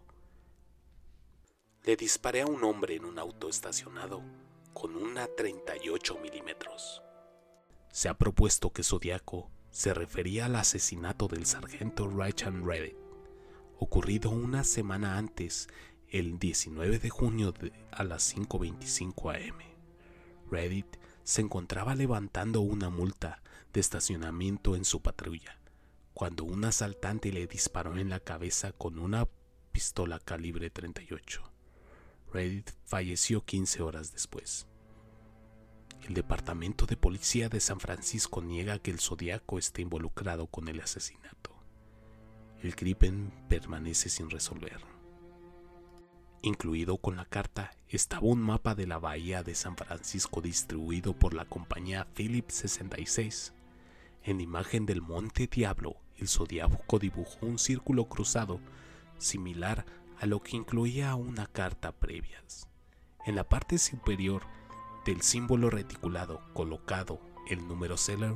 [1.84, 4.22] le disparé a un hombre en un auto estacionado
[4.72, 7.02] con una 38 milímetros.
[7.92, 12.96] Se ha propuesto que Zodiaco se refería al asesinato del sargento Richard Reddit,
[13.78, 15.68] ocurrido una semana antes
[16.08, 17.52] el 19 de junio
[17.92, 19.58] a las 5.25 am.
[20.50, 25.58] Reddit se encontraba levantando una multa de estacionamiento en su patrulla,
[26.12, 29.26] cuando un asaltante le disparó en la cabeza con una
[29.72, 31.42] pistola calibre 38.
[32.32, 34.66] Reddit falleció 15 horas después.
[36.06, 40.80] El Departamento de Policía de San Francisco niega que el Zodiaco esté involucrado con el
[40.80, 41.56] asesinato.
[42.62, 44.80] El crimen permanece sin resolver.
[46.42, 51.32] Incluido con la carta estaba un mapa de la bahía de San Francisco distribuido por
[51.32, 53.52] la compañía Philips 66.
[54.24, 58.58] En imagen del Monte Diablo, el zodiaco dibujó un círculo cruzado
[59.18, 59.86] similar
[60.18, 62.68] a lo que incluía una carta previas.
[63.26, 64.42] En la parte superior
[65.06, 68.34] del símbolo reticulado colocado el número Seller,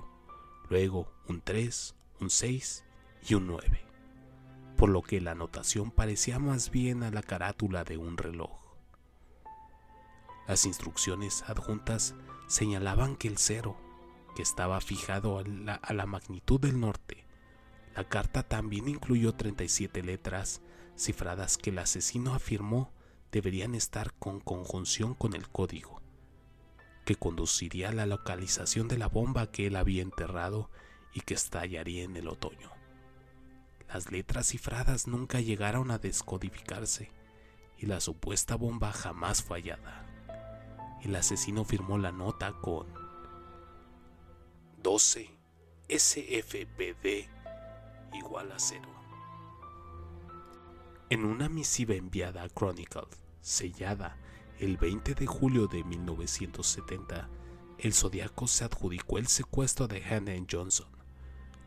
[0.68, 2.84] luego un 3, un 6
[3.28, 3.84] y un 9,
[4.76, 8.67] por lo que la anotación parecía más bien a la carátula de un reloj.
[10.48, 12.14] Las instrucciones adjuntas
[12.46, 13.76] señalaban que el cero,
[14.34, 17.26] que estaba fijado a la, magnitud del norte,
[17.94, 20.62] la carta también incluyó 37 letras
[20.96, 22.90] cifradas que el asesino afirmó
[23.30, 26.00] deberían estar con conjunción con el código,
[27.04, 30.70] que conduciría a la localización de la bomba que él había enterrado
[31.12, 32.70] y que estallaría en el otoño.
[33.86, 37.12] Las letras cifradas nunca llegaron a descodificarse
[37.76, 40.07] y la supuesta bomba jamás fue hallada.
[41.02, 42.86] El asesino firmó la nota con
[44.82, 45.30] 12
[45.88, 47.28] SFBD
[48.14, 48.88] igual a cero.
[51.10, 53.08] En una misiva enviada a Chronicle,
[53.40, 54.18] sellada
[54.58, 57.28] el 20 de julio de 1970,
[57.78, 60.88] el Zodiaco se adjudicó el secuestro de Hannah Johnson,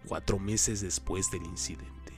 [0.08, 2.13] cuatro meses después del incidente.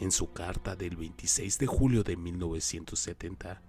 [0.00, 3.62] En su carta del 26 de julio de 1970,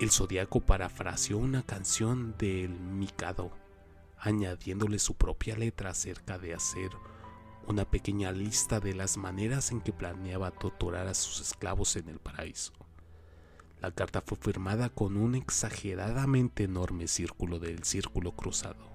[0.00, 3.50] el Zodiaco parafraseó una canción del Mikado,
[4.18, 6.90] añadiéndole su propia letra acerca de hacer
[7.66, 12.18] una pequeña lista de las maneras en que planeaba torturar a sus esclavos en el
[12.18, 12.72] paraíso.
[13.80, 18.88] La carta fue firmada con un exageradamente enorme círculo del círculo cruzado.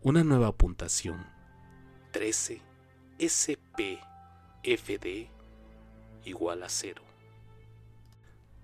[0.00, 1.26] Una nueva puntuación,
[2.12, 2.60] 13
[3.18, 4.00] SPFD
[6.24, 7.02] igual a cero.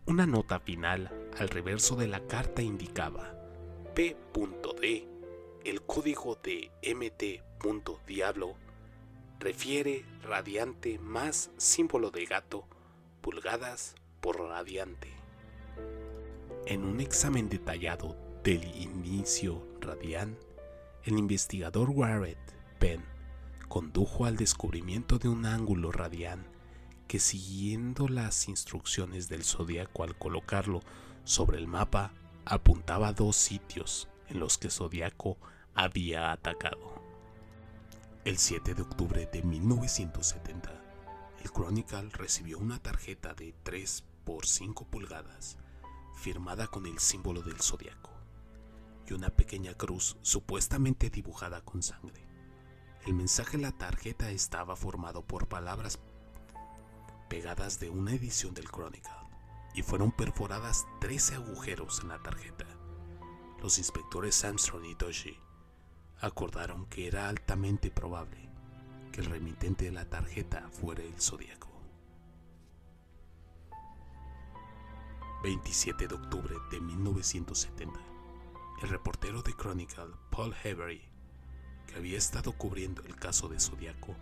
[0.09, 3.35] Una nota final al reverso de la carta indicaba
[3.95, 5.07] P.D,
[5.67, 8.55] el código de MT.diablo
[9.39, 12.65] refiere radiante más símbolo de gato,
[13.21, 15.11] pulgadas por radiante.
[16.65, 20.39] En un examen detallado del inicio radian,
[21.05, 22.39] el investigador Warren
[22.79, 23.05] Penn
[23.69, 26.47] condujo al descubrimiento de un ángulo radian
[27.09, 30.83] que siguiendo las instrucciones del zodiaco al colocarlo
[31.25, 32.13] sobre el mapa
[32.45, 35.37] apuntaba a dos sitios en los que Zodiaco
[35.75, 37.03] había atacado.
[38.25, 40.71] El 7 de octubre de 1970,
[41.43, 45.57] el Chronicle recibió una tarjeta de 3 por 5 pulgadas,
[46.15, 48.11] firmada con el símbolo del zodiaco,
[49.07, 52.27] y una pequeña cruz supuestamente dibujada con sangre.
[53.07, 55.99] El mensaje en la tarjeta estaba formado por palabras
[57.29, 59.13] pegadas de una edición del Chronicle,
[59.75, 62.67] y fueron perforadas 13 agujeros en la tarjeta.
[63.63, 65.37] Los inspectores Armstrong y Toshi
[66.21, 68.49] acordaron que era altamente probable
[69.13, 71.69] que el remitente de la tarjeta fuera el Zodíaco.
[75.43, 78.01] 27 de octubre de 1970,
[78.83, 81.03] el reportero de Chronicle, Paul Hevery,
[81.87, 84.17] que había estado cubriendo el caso de Zodíaco,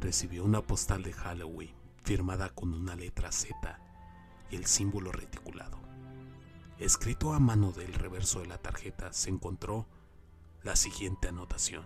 [0.00, 3.80] recibió una postal de Halloween firmada con una letra Z
[4.48, 5.80] y el símbolo reticulado.
[6.78, 9.86] Escrito a mano del reverso de la tarjeta se encontró
[10.62, 11.84] la siguiente anotación.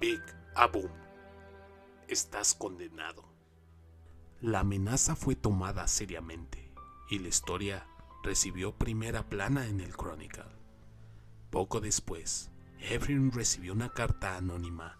[0.00, 0.22] Big
[0.54, 0.88] Abu,
[2.06, 3.24] estás condenado.
[4.40, 6.70] La amenaza fue tomada seriamente
[7.10, 7.88] y la historia
[8.22, 10.44] recibió primera plana en el Chronicle.
[11.50, 14.98] Poco después, Evelyn recibió una carta anónima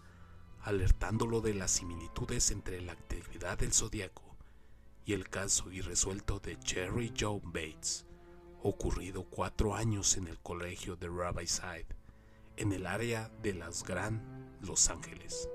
[0.62, 4.36] alertándolo de las similitudes entre la actividad del zodiaco
[5.04, 8.04] y el caso irresuelto de Cherry Joe Bates,
[8.62, 11.86] ocurrido cuatro años en el colegio de Rabbi Side,
[12.56, 15.48] en el área de las Gran Los Ángeles,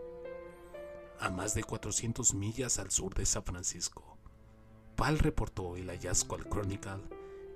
[1.20, 4.18] a más de 400 millas al sur de San Francisco.
[4.96, 7.02] Pal reportó el hallazgo al Chronicle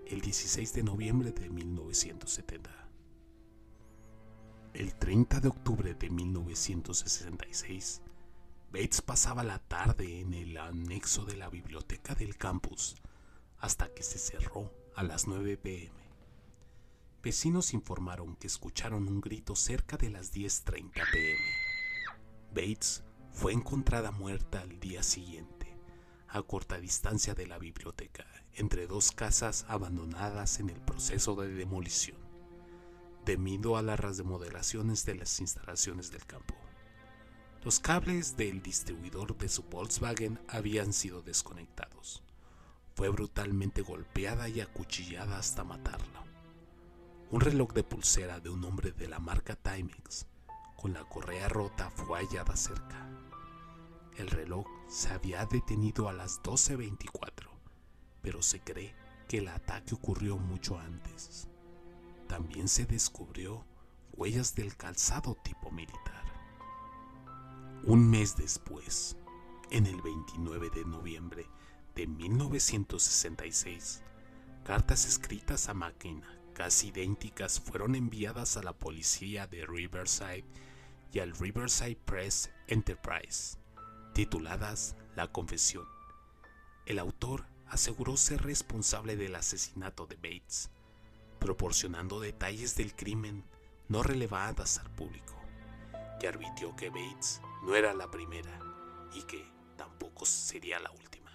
[0.05, 2.86] el 16 de noviembre de 1970.
[4.77, 8.03] El 30 de octubre de 1966,
[8.71, 12.95] Bates pasaba la tarde en el anexo de la biblioteca del campus
[13.57, 15.99] hasta que se cerró a las 9 pm.
[17.23, 21.39] Vecinos informaron que escucharon un grito cerca de las 10.30 pm.
[22.53, 25.75] Bates fue encontrada muerta al día siguiente,
[26.27, 32.26] a corta distancia de la biblioteca, entre dos casas abandonadas en el proceso de demolición,
[33.27, 36.55] debido a las remodelaciones de las instalaciones del campo.
[37.63, 42.23] Los cables del distribuidor de su Volkswagen habían sido desconectados
[42.97, 46.23] fue brutalmente golpeada y acuchillada hasta matarlo.
[47.29, 50.25] Un reloj de pulsera de un hombre de la marca Timex,
[50.75, 53.07] con la correa rota fue hallada cerca.
[54.17, 57.47] El reloj se había detenido a las 12.24,
[58.23, 58.95] pero se cree
[59.27, 61.47] que el ataque ocurrió mucho antes.
[62.27, 63.65] También se descubrió
[64.13, 66.25] huellas del calzado tipo militar.
[67.83, 69.15] Un mes después,
[69.69, 71.47] en el 29 de noviembre
[71.95, 74.03] de 1966,
[74.63, 80.43] cartas escritas a máquina casi idénticas fueron enviadas a la policía de Riverside
[81.13, 83.59] y al Riverside Press Enterprise,
[84.15, 85.85] tituladas La Confesión.
[86.87, 90.71] El autor aseguró ser responsable del asesinato de Bates,
[91.39, 93.43] proporcionando detalles del crimen
[93.87, 95.35] no relevadas al público,
[96.21, 98.59] y advirtió que Bates no era la primera
[99.13, 99.45] y que
[99.77, 101.31] tampoco sería la última.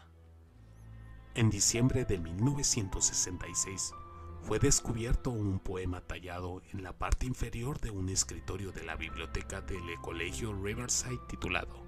[1.35, 3.95] En diciembre de 1966
[4.43, 9.61] fue descubierto un poema tallado en la parte inferior de un escritorio de la biblioteca
[9.61, 11.81] del colegio Riverside titulado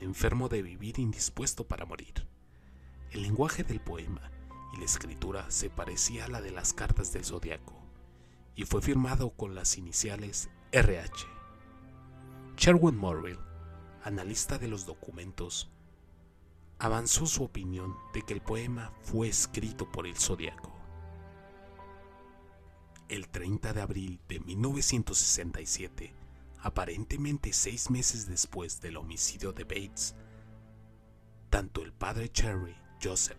[0.00, 2.26] Enfermo de vivir indispuesto para morir.
[3.10, 4.30] El lenguaje del poema
[4.74, 7.74] y la escritura se parecía a la de las cartas del zodiaco
[8.56, 11.26] y fue firmado con las iniciales RH.
[12.56, 13.38] Sherwin Morrill,
[14.02, 15.70] analista de los documentos,
[16.78, 20.72] avanzó su opinión de que el poema fue escrito por el zodiaco.
[23.08, 26.14] El 30 de abril de 1967,
[26.60, 30.14] aparentemente seis meses después del homicidio de Bates,
[31.50, 33.38] tanto el padre Cherry, Joseph,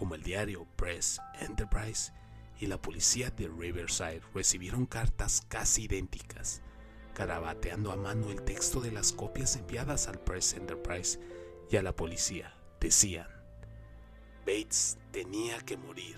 [0.00, 2.10] como el diario Press Enterprise
[2.58, 6.62] y la policía de Riverside recibieron cartas casi idénticas,
[7.12, 11.20] carabateando a mano el texto de las copias enviadas al Press Enterprise
[11.70, 12.54] y a la policía.
[12.80, 13.26] Decían,
[14.46, 16.16] Bates tenía que morir.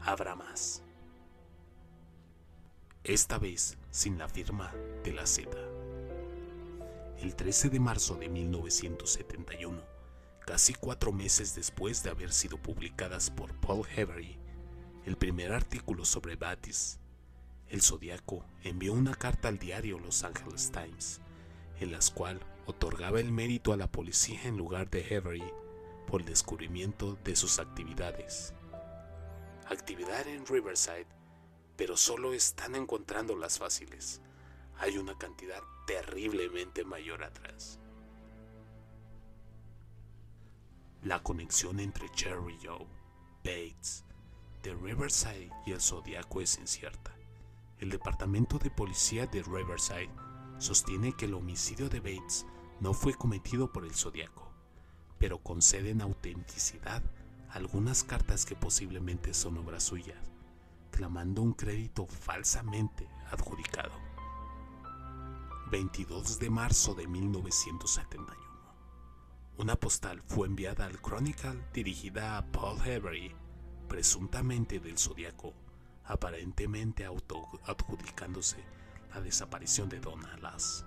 [0.00, 0.82] Habrá más.
[3.04, 4.72] Esta vez sin la firma
[5.04, 5.50] de la Z.
[7.18, 9.82] El 13 de marzo de 1971,
[10.48, 14.38] casi cuatro meses después de haber sido publicadas por Paul Hevery,
[15.04, 16.98] el primer artículo sobre Batis,
[17.68, 21.20] el Zodiaco envió una carta al diario Los Angeles Times,
[21.80, 25.44] en la cual otorgaba el mérito a la policía en lugar de Hevery
[26.06, 28.54] por el descubrimiento de sus actividades.
[29.66, 31.08] Actividad en Riverside,
[31.76, 34.22] pero solo están encontrando las fáciles.
[34.78, 37.78] Hay una cantidad terriblemente mayor atrás.
[41.04, 42.84] La conexión entre Cherry Joe,
[43.44, 44.04] Bates,
[44.64, 47.14] de Riverside y el Zodiaco es incierta.
[47.78, 50.10] El departamento de policía de Riverside
[50.58, 52.46] sostiene que el homicidio de Bates
[52.80, 54.50] no fue cometido por el Zodiaco,
[55.20, 57.04] pero conceden autenticidad
[57.50, 60.18] algunas cartas que posiblemente son obras suyas,
[60.90, 63.92] clamando un crédito falsamente adjudicado.
[65.70, 68.47] 22 de marzo de 1971.
[69.58, 73.34] Una postal fue enviada al Chronicle dirigida a Paul Hevery
[73.88, 75.52] presuntamente del Zodíaco,
[76.04, 78.58] aparentemente auto-adjudicándose
[79.12, 80.84] la desaparición de Donna Lass,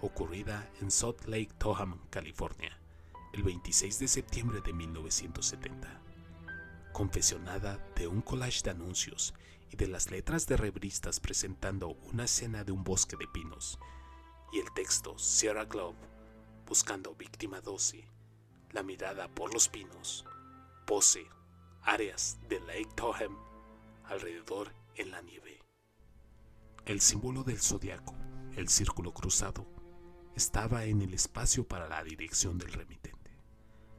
[0.00, 2.76] ocurrida en Salt Lake Toham, California,
[3.32, 6.00] el 26 de septiembre de 1970.
[6.92, 9.34] Confesionada de un collage de anuncios
[9.70, 13.78] y de las letras de revistas presentando una escena de un bosque de pinos,
[14.52, 16.19] y el texto Sierra Globe,
[16.70, 18.04] buscando víctima 12,
[18.70, 20.24] la mirada por los pinos,
[20.86, 21.26] pose
[21.82, 23.36] áreas de Lake Tohem
[24.04, 25.58] alrededor en la nieve.
[26.84, 28.14] El símbolo del zodiaco,
[28.54, 29.66] el círculo cruzado,
[30.36, 33.32] estaba en el espacio para la dirección del remitente.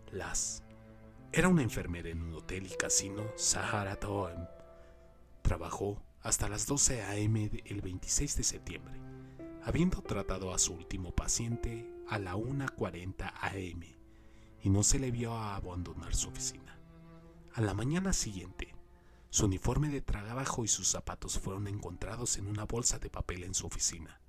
[0.09, 0.63] Las
[1.33, 4.47] era una enfermera en un hotel y casino Sahara Tohem.
[5.41, 7.51] Trabajó hasta las 12 a.m.
[7.65, 8.97] el 26 de septiembre,
[9.61, 13.95] habiendo tratado a su último paciente a la 1.40 a.m.
[14.61, 16.77] y no se le vio abandonar su oficina.
[17.53, 18.75] A la mañana siguiente,
[19.29, 23.53] su uniforme de trabajo y sus zapatos fueron encontrados en una bolsa de papel en
[23.53, 24.19] su oficina,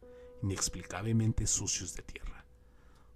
[0.45, 2.47] inexplicablemente sucios de tierra.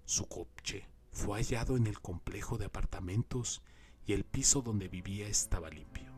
[0.03, 3.61] Su coche fue hallado en el complejo de apartamentos
[4.05, 6.11] y el piso donde vivía estaba limpio.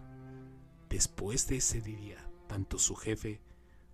[0.90, 3.44] Después de ese día, tanto su jefe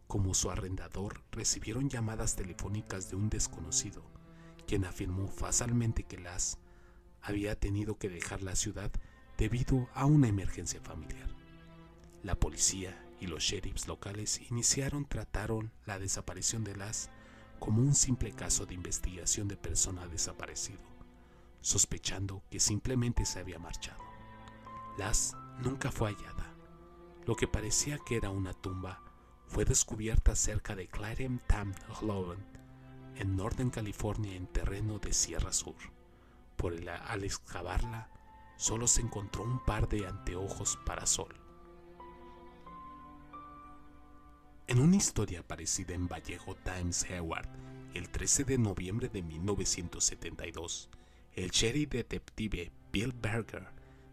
[0.07, 4.14] como su arrendador recibieron llamadas telefónicas de un desconocido,
[4.65, 6.57] quien afirmó facialmente que Las
[7.21, 8.91] había tenido que dejar la ciudad
[9.37, 11.29] debido a una emergencia familiar.
[12.23, 17.09] La policía y los sheriffs locales iniciaron trataron la desaparición de Las
[17.59, 20.81] como un simple caso de investigación de persona desaparecido,
[21.61, 24.03] sospechando que simplemente se había marchado.
[24.97, 26.53] Las nunca fue hallada.
[27.25, 29.01] Lo que parecía que era una tumba
[29.47, 31.73] fue descubierta cerca de Clarem Tam
[33.17, 35.75] en Northern California en terreno de Sierra Sur.
[36.55, 38.09] Por el, al excavarla,
[38.57, 41.35] solo se encontró un par de anteojos para sol.
[44.67, 47.47] En una historia aparecida en Vallejo Times Herald
[47.93, 50.89] el 13 de noviembre de 1972,
[51.33, 53.67] el sheriff detective Bill Berger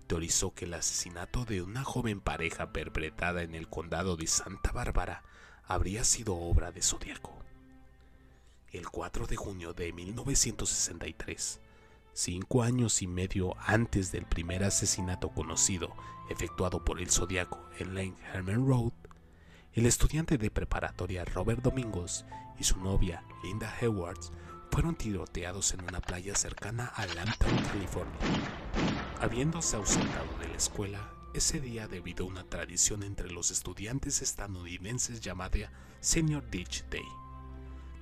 [0.06, 5.22] teorizó que el asesinato de una joven pareja perpetrada en el condado de Santa Bárbara
[5.64, 7.42] habría sido obra de Zodíaco.
[8.72, 11.60] El 4 de junio de 1963,
[12.14, 15.94] cinco años y medio antes del primer asesinato conocido
[16.30, 18.92] efectuado por el Zodíaco en Lane Herman Road,
[19.74, 22.24] el estudiante de preparatoria Robert Domingos
[22.58, 24.32] y su novia Linda Edwards
[24.70, 28.18] fueron tiroteados en una playa cercana a Lambton, California.
[29.20, 35.20] Habiéndose ausentado de la escuela ese día debido a una tradición entre los estudiantes estadounidenses
[35.20, 35.70] llamada
[36.00, 37.21] Senior Ditch Day.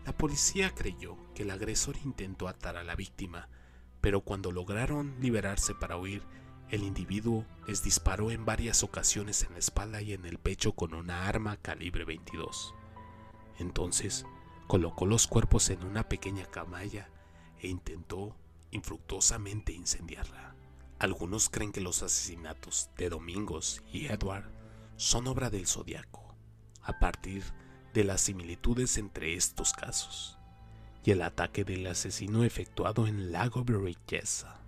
[0.05, 3.49] La policía creyó que el agresor intentó atar a la víctima,
[4.01, 6.23] pero cuando lograron liberarse para huir,
[6.71, 10.95] el individuo les disparó en varias ocasiones en la espalda y en el pecho con
[10.95, 12.75] una arma calibre 22.
[13.59, 14.25] Entonces,
[14.69, 17.11] colocó los cuerpos en una pequeña camalla
[17.61, 18.37] e intentó
[18.71, 20.55] infructuosamente incendiarla.
[21.01, 24.51] Algunos creen que los asesinatos de Domingos y Edward
[24.97, 26.37] son obra del zodiaco,
[26.83, 30.39] a partir de las similitudes entre estos casos
[31.05, 34.61] y el ataque del asesino efectuado en Lago Berryessa.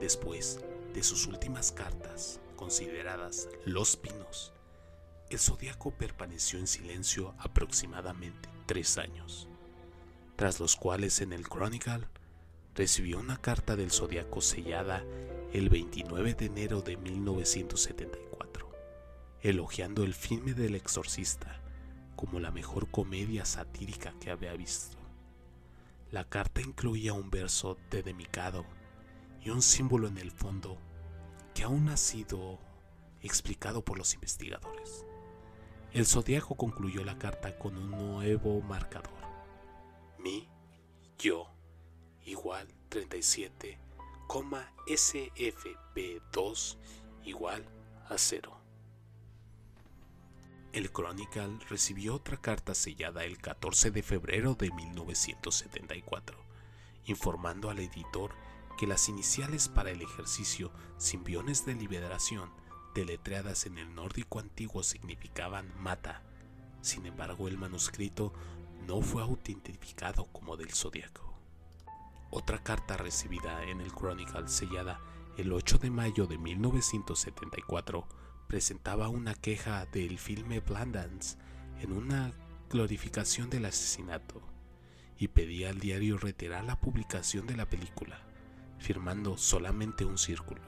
[0.00, 0.60] Después
[0.94, 4.52] de sus últimas cartas, consideradas Los Pinos,
[5.30, 9.48] el zodiaco permaneció en silencio aproximadamente tres años,
[10.36, 12.06] tras los cuales en el Chronicle
[12.74, 15.04] recibió una carta del zodiaco sellada
[15.52, 18.47] el 29 de enero de 1974,
[19.42, 21.60] elogiando el filme del exorcista
[22.16, 24.98] como la mejor comedia satírica que había visto.
[26.10, 28.64] La carta incluía un verso de Demicado
[29.40, 30.78] y un símbolo en el fondo
[31.54, 32.58] que aún ha sido
[33.22, 35.04] explicado por los investigadores.
[35.92, 39.12] El zodiaco concluyó la carta con un nuevo marcador.
[40.18, 40.48] Mi,
[41.18, 41.50] yo,
[42.24, 43.78] igual 37,
[44.86, 46.76] SFB2
[47.24, 47.64] igual
[48.08, 48.57] a 0.
[50.78, 56.38] El Chronicle recibió otra carta sellada el 14 de febrero de 1974,
[57.06, 58.30] informando al editor
[58.78, 62.52] que las iniciales para el ejercicio Simbiones de Liberación,
[62.94, 66.22] deletreadas en el nórdico antiguo, significaban mata.
[66.80, 68.32] Sin embargo, el manuscrito
[68.86, 71.40] no fue autentificado como del zodiaco.
[72.30, 75.00] Otra carta recibida en el Chronicle sellada
[75.38, 78.06] el 8 de mayo de 1974
[78.48, 81.36] presentaba una queja del filme Blandance
[81.80, 82.32] en una
[82.68, 84.42] glorificación del asesinato
[85.16, 88.28] y pedía al diario retirar la publicación de la película
[88.78, 90.62] firmando solamente un círculo,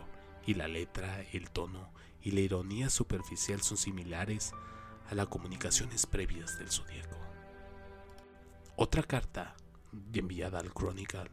[0.46, 4.52] y la letra, el tono y la ironía superficial son similares
[5.08, 7.16] a las comunicaciones previas del zodíaco.
[8.76, 9.56] Otra carta,
[10.12, 11.30] enviada al Chronicle,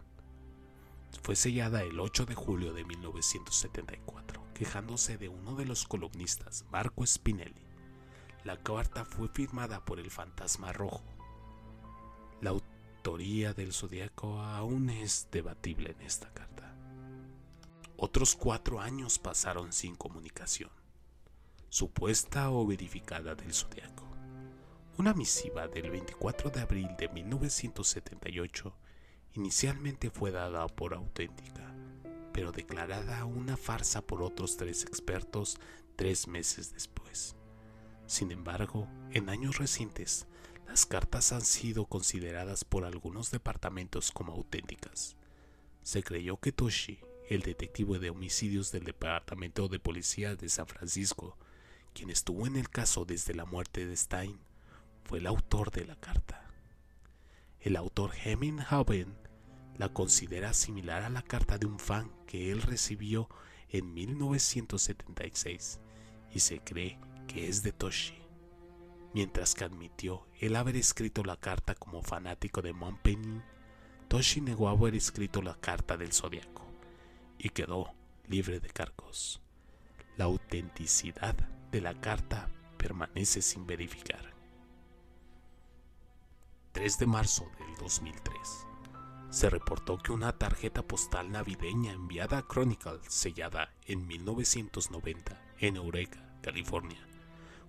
[1.23, 7.05] fue sellada el 8 de julio de 1974, quejándose de uno de los columnistas, Marco
[7.05, 7.65] Spinelli.
[8.43, 11.03] La carta fue firmada por el fantasma rojo.
[12.41, 16.75] La autoría del zodiaco aún es debatible en esta carta.
[17.97, 20.69] Otros cuatro años pasaron sin comunicación,
[21.69, 24.07] supuesta o verificada del zodiaco.
[24.97, 28.73] Una misiva del 24 de abril de 1978
[29.37, 31.73] inicialmente fue dada por auténtica,
[32.33, 35.59] pero declarada una farsa por otros tres expertos
[35.95, 37.35] tres meses después.
[38.07, 40.27] Sin embargo, en años recientes,
[40.67, 45.15] las cartas han sido consideradas por algunos departamentos como auténticas.
[45.83, 51.37] Se creyó que Toshi el detective de homicidios del Departamento de Policía de San Francisco,
[51.93, 54.39] quien estuvo en el caso desde la muerte de Stein,
[55.03, 56.49] fue el autor de la carta.
[57.59, 59.26] El autor Heminghaven
[59.77, 63.29] la considera similar a la carta de un fan que él recibió
[63.69, 65.79] en 1976
[66.33, 68.15] y se cree que es de Toshi,
[69.13, 73.43] mientras que admitió el haber escrito la carta como fanático de Montpellier,
[74.07, 76.65] Toshi negó haber escrito la carta del zodiaco
[77.37, 77.93] y quedó
[78.27, 79.41] libre de cargos.
[80.15, 81.35] La autenticidad
[81.71, 84.33] de la carta permanece sin verificar.
[86.71, 88.67] 3 de marzo del 2003.
[89.29, 96.39] Se reportó que una tarjeta postal navideña enviada a Chronicle, sellada en 1990 en Eureka,
[96.41, 97.05] California,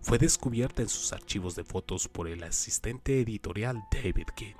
[0.01, 4.55] fue descubierta en sus archivos de fotos por el asistente editorial David King.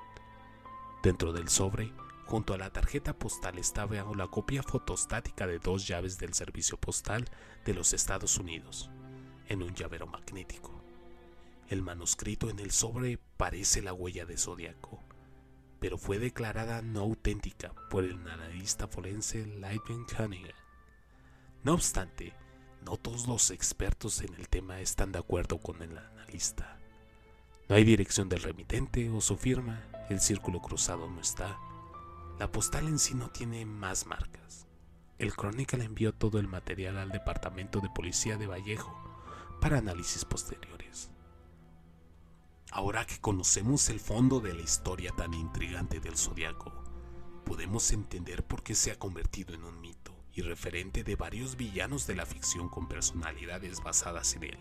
[1.03, 1.93] Dentro del sobre,
[2.27, 7.27] junto a la tarjeta postal estaba la copia fotostática de dos llaves del servicio postal
[7.65, 8.91] de los Estados Unidos,
[9.47, 10.83] en un llavero magnético.
[11.69, 15.08] El manuscrito en el sobre parece la huella de Zodíaco,
[15.81, 20.53] pero fue declarada no auténtica por el analista forense Lightman Cunningham.
[21.63, 22.35] No obstante,
[22.85, 26.79] no todos los expertos en el tema están de acuerdo con el analista.
[27.69, 31.59] No hay dirección del remitente o su firma, el círculo cruzado no está.
[32.39, 34.67] La postal en sí no tiene más marcas.
[35.19, 38.97] El Chronicle envió todo el material al Departamento de Policía de Vallejo
[39.61, 41.11] para análisis posteriores.
[42.71, 46.71] Ahora que conocemos el fondo de la historia tan intrigante del zodiaco,
[47.47, 52.07] podemos entender por qué se ha convertido en un mito y referente de varios villanos
[52.07, 54.59] de la ficción con personalidades basadas en él,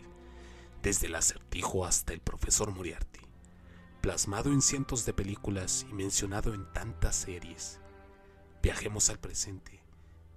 [0.82, 3.20] desde el acertijo hasta el profesor Moriarty,
[4.00, 7.82] plasmado en cientos de películas y mencionado en tantas series.
[8.64, 9.84] Viajemos al presente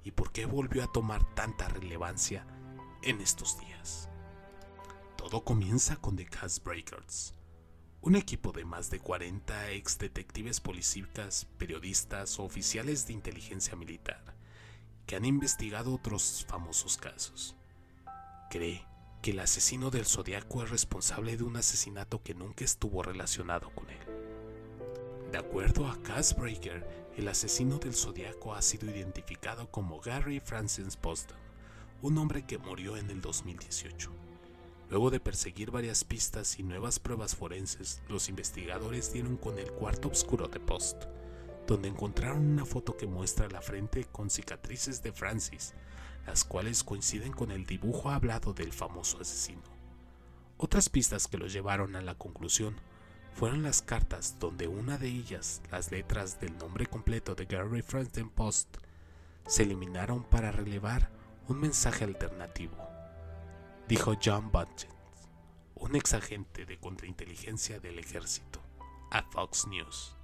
[0.02, 2.44] y por qué volvió a tomar tanta relevancia
[3.02, 4.08] en estos días.
[5.16, 7.34] Todo comienza con The Cast Breakers,
[8.02, 14.22] un equipo de más de 40 ex detectives policíacas, periodistas o oficiales de inteligencia militar
[15.06, 17.56] que han investigado otros famosos casos.
[18.48, 18.86] Cree
[19.20, 23.90] que el asesino del zodiaco es responsable de un asesinato que nunca estuvo relacionado con
[23.90, 23.98] él.
[25.30, 25.98] De acuerdo a
[26.38, 31.38] Breaker, el asesino del zodiaco ha sido identificado como Gary Francis Boston,
[32.00, 34.29] un hombre que murió en el 2018.
[34.90, 40.08] Luego de perseguir varias pistas y nuevas pruebas forenses, los investigadores dieron con el cuarto
[40.08, 41.04] oscuro de Post,
[41.68, 45.74] donde encontraron una foto que muestra la frente con cicatrices de Francis,
[46.26, 49.62] las cuales coinciden con el dibujo hablado del famoso asesino.
[50.56, 52.74] Otras pistas que los llevaron a la conclusión
[53.32, 58.24] fueron las cartas donde una de ellas, las letras del nombre completo de Gary Francis
[58.34, 58.78] Post,
[59.46, 61.10] se eliminaron para relevar
[61.46, 62.89] un mensaje alternativo
[63.90, 64.88] dijo John Bunting,
[65.74, 68.60] un ex agente de contrainteligencia del ejército,
[69.10, 70.14] a Fox News.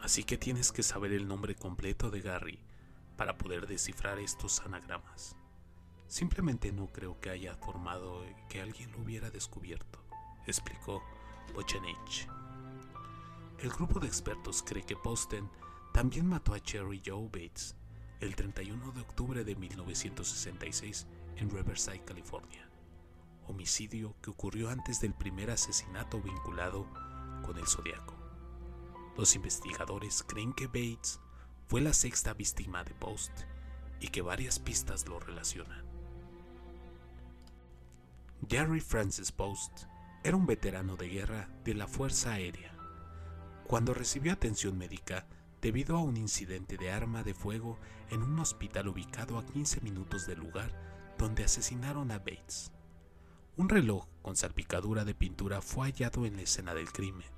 [0.00, 2.58] Así que tienes que saber el nombre completo de Gary
[3.18, 5.36] para poder descifrar estos anagramas.
[6.08, 10.02] Simplemente no creo que haya formado que alguien lo hubiera descubierto,
[10.46, 11.02] explicó
[11.52, 12.26] Bochenich.
[13.58, 15.50] El grupo de expertos cree que Posten
[15.92, 17.76] también mató a Cherry Joe Bates
[18.20, 21.06] el 31 de octubre de 1966
[21.40, 22.68] en Riverside, California.
[23.46, 26.86] Homicidio que ocurrió antes del primer asesinato vinculado
[27.42, 28.14] con el zodiaco.
[29.16, 31.18] Los investigadores creen que Bates
[31.66, 33.32] fue la sexta víctima de Post
[34.00, 35.84] y que varias pistas lo relacionan.
[38.42, 39.84] Gary Francis Post
[40.22, 42.74] era un veterano de guerra de la Fuerza Aérea.
[43.66, 45.26] Cuando recibió atención médica
[45.62, 47.78] debido a un incidente de arma de fuego
[48.10, 50.90] en un hospital ubicado a 15 minutos del lugar
[51.20, 52.72] donde asesinaron a Bates.
[53.58, 57.28] Un reloj con salpicadura de pintura fue hallado en la escena del crimen.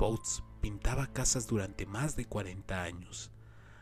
[0.00, 3.30] Bates pintaba casas durante más de 40 años.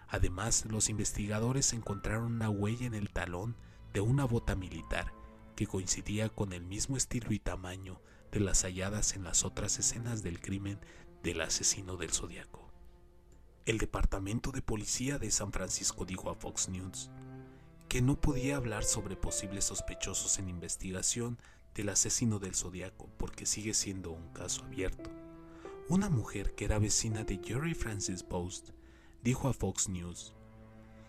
[0.09, 3.57] Además, los investigadores encontraron una huella en el talón
[3.93, 5.12] de una bota militar
[5.55, 8.01] que coincidía con el mismo estilo y tamaño
[8.33, 10.81] de las halladas en las otras escenas del crimen
[11.23, 12.73] del asesino del zodiaco.
[13.66, 17.09] El Departamento de Policía de San Francisco dijo a Fox News
[17.93, 21.38] que no podía hablar sobre posibles sospechosos en investigación
[21.74, 25.11] del asesino del zodiaco porque sigue siendo un caso abierto.
[25.90, 28.70] Una mujer que era vecina de Jerry Francis Post
[29.22, 30.32] dijo a Fox News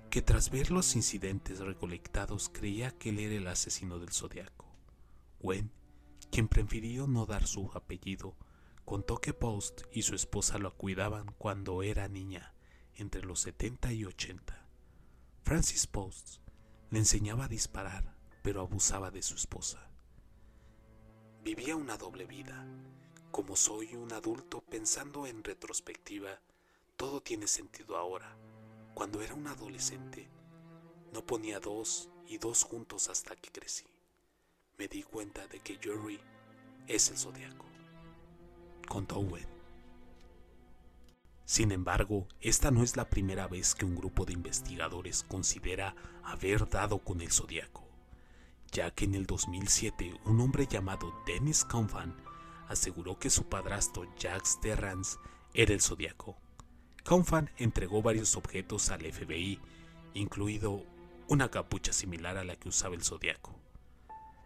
[0.09, 4.65] que tras ver los incidentes recolectados creía que él era el asesino del zodiaco.
[5.39, 5.71] Gwen,
[6.31, 8.35] quien prefirió no dar su apellido,
[8.83, 12.53] contó que Post y su esposa lo cuidaban cuando era niña,
[12.95, 14.67] entre los 70 y 80.
[15.43, 16.42] Francis Post
[16.93, 18.03] le enseñaba a disparar,
[18.43, 19.89] pero abusaba de su esposa.
[21.43, 22.67] Vivía una doble vida.
[23.31, 26.39] Como soy un adulto pensando en retrospectiva,
[26.95, 28.37] todo tiene sentido ahora.
[28.93, 30.29] Cuando era un adolescente,
[31.11, 33.87] no ponía dos y dos juntos hasta que crecí.
[34.77, 36.19] Me di cuenta de que Jerry
[36.85, 37.65] es el zodiaco.
[38.87, 39.52] Contó Owen.
[41.45, 46.69] Sin embargo, esta no es la primera vez que un grupo de investigadores considera haber
[46.69, 47.87] dado con el zodiaco,
[48.71, 52.15] ya que en el 2007 un hombre llamado Dennis Confan
[52.69, 55.17] aseguró que su padrastro Jacques Terrance
[55.53, 56.37] era el zodiaco.
[57.03, 59.59] Confan entregó varios objetos al FBI,
[60.13, 60.85] incluido
[61.27, 63.53] una capucha similar a la que usaba el zodiaco.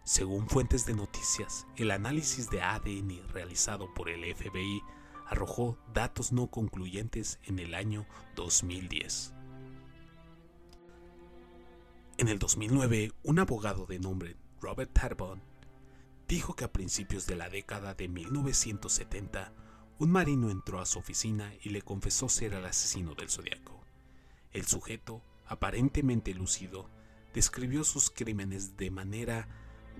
[0.04, 4.82] Según fuentes de noticias, el análisis de ADN realizado por el FBI
[5.28, 9.34] arrojó datos no concluyentes en el año 2010.
[12.16, 15.40] En el 2009, un abogado de nombre Robert Tarbon
[16.26, 19.52] dijo que a principios de la década de 1970,
[19.98, 23.80] un marino entró a su oficina y le confesó ser el asesino del zodiaco.
[24.52, 26.88] El sujeto, aparentemente lúcido,
[27.34, 29.48] describió sus crímenes de manera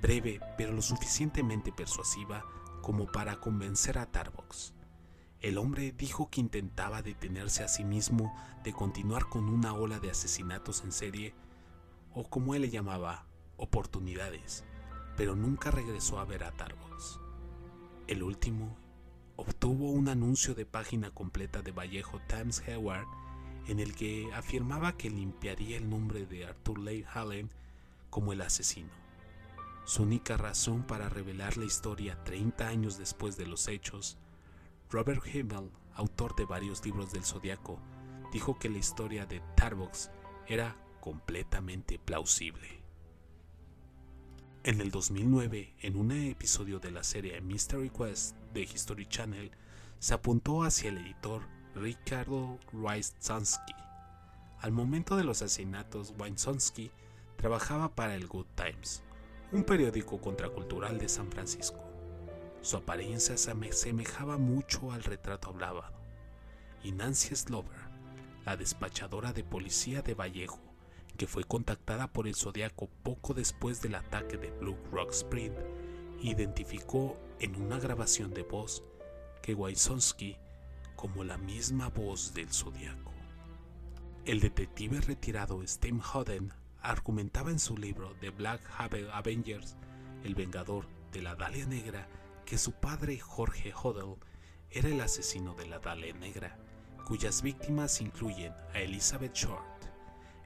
[0.00, 2.44] breve pero lo suficientemente persuasiva
[2.82, 4.72] como para convencer a Tarbox.
[5.40, 8.34] El hombre dijo que intentaba detenerse a sí mismo
[8.64, 11.34] de continuar con una ola de asesinatos en serie,
[12.12, 13.26] o como él le llamaba,
[13.56, 14.64] oportunidades,
[15.16, 17.20] pero nunca regresó a ver a Tarbox.
[18.08, 18.76] El último
[19.36, 23.06] obtuvo un anuncio de página completa de Vallejo Times Herald
[23.68, 27.50] en el que afirmaba que limpiaría el nombre de Arthur Leigh Hallen
[28.10, 28.90] como el asesino.
[29.84, 34.18] Su única razón para revelar la historia 30 años después de los hechos,
[34.90, 37.78] Robert Himmel, autor de varios libros del Zodiaco,
[38.32, 40.10] dijo que la historia de Tarbox
[40.46, 42.80] era completamente plausible.
[44.64, 49.50] En el 2009, en un episodio de la serie Mystery Quest de History Channel,
[49.98, 51.42] se apuntó hacia el editor
[51.74, 53.74] Ricardo Wysonsky.
[54.60, 56.90] Al momento de los asesinatos, Wysonsky
[57.36, 59.02] trabajaba para el Good Times,
[59.52, 61.87] un periódico contracultural de San Francisco.
[62.60, 65.84] Su apariencia se asemejaba mucho al retrato hablado,
[66.82, 67.78] y Nancy Slover,
[68.44, 70.60] la despachadora de policía de Vallejo,
[71.16, 75.52] que fue contactada por el Zodiaco poco después del ataque de Blue Rock Spring,
[76.20, 78.82] identificó en una grabación de voz
[79.42, 80.36] que Wysonsky
[80.96, 83.12] como la misma voz del zodiaco.
[84.24, 86.52] El detective retirado Steve Hodden
[86.82, 88.60] argumentaba en su libro The Black
[89.12, 89.76] Avengers,
[90.24, 92.08] El Vengador de la Dalia Negra,
[92.48, 94.16] que su padre Jorge Hodel
[94.70, 96.56] era el asesino de la Dalia Negra,
[97.04, 99.84] cuyas víctimas incluyen a Elizabeth Short.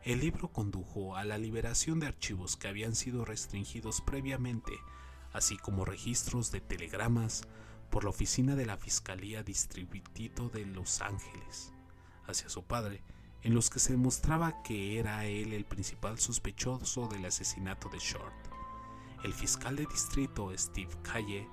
[0.03, 4.73] El libro condujo a la liberación de archivos que habían sido restringidos previamente,
[5.33, 7.43] así como registros de telegramas,
[7.89, 11.73] por la oficina de la Fiscalía Distrito de Los Ángeles
[12.27, 13.05] hacia su padre,
[13.43, 18.35] en los que se demostraba que era él el principal sospechoso del asesinato de Short.
[19.23, 21.47] El fiscal de distrito Steve Calle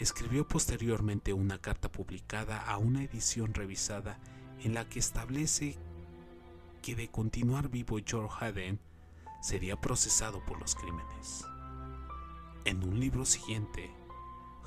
[0.00, 4.18] escribió posteriormente una carta publicada a una edición revisada
[4.62, 5.76] en la que establece
[6.82, 8.80] que de continuar vivo George Haden
[9.42, 11.44] sería procesado por los crímenes.
[12.64, 13.90] En un libro siguiente,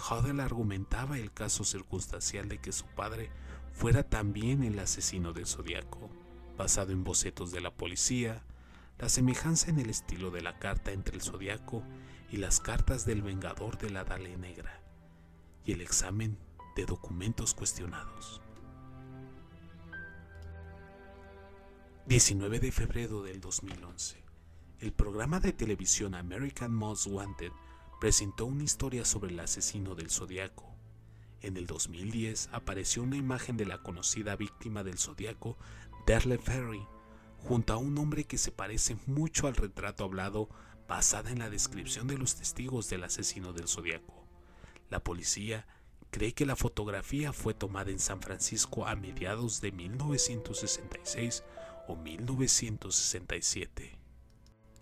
[0.09, 3.31] Hodel argumentaba el caso circunstancial de que su padre
[3.71, 6.09] fuera también el asesino del zodiaco,
[6.57, 8.43] basado en bocetos de la policía,
[8.99, 11.83] la semejanza en el estilo de la carta entre el zodiaco
[12.31, 14.82] y las cartas del vengador de la Dale Negra,
[15.65, 16.37] y el examen
[16.75, 18.41] de documentos cuestionados.
[22.05, 24.21] 19 de febrero del 2011.
[24.79, 27.53] El programa de televisión American Most Wanted
[28.01, 30.75] presentó una historia sobre el asesino del zodiaco.
[31.39, 35.57] En el 2010 apareció una imagen de la conocida víctima del zodiaco,
[36.05, 36.85] Darle Ferry,
[37.37, 40.49] junto a un hombre que se parece mucho al retrato hablado
[40.87, 44.22] basada en la descripción de los testigos del asesino del zodiaco.
[44.89, 45.67] La policía
[46.11, 51.43] cree que la fotografía fue tomada en San Francisco a mediados de 1966
[51.87, 53.97] o 1967.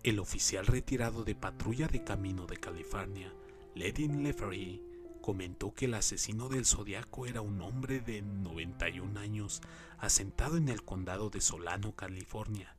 [0.02, 3.32] El oficial retirado de patrulla de camino de California,
[3.74, 4.82] Ledin Lefery,
[5.22, 9.62] comentó que el asesino del zodiaco era un hombre de 91 años
[9.98, 12.76] asentado en el condado de Solano, California,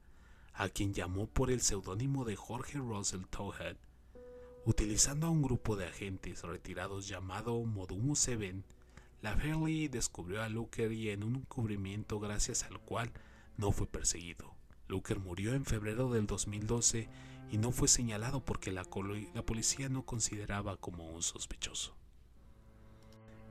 [0.53, 3.77] a quien llamó por el seudónimo de Jorge Russell Towhead.
[4.65, 8.63] Utilizando a un grupo de agentes retirados llamado Modumo Seven,
[9.21, 13.11] Laferry descubrió a Luker y en un cubrimiento gracias al cual
[13.57, 14.55] no fue perseguido.
[14.87, 17.09] Luker murió en febrero del 2012
[17.51, 21.97] y no fue señalado porque la, policía no consideraba como un sospechoso.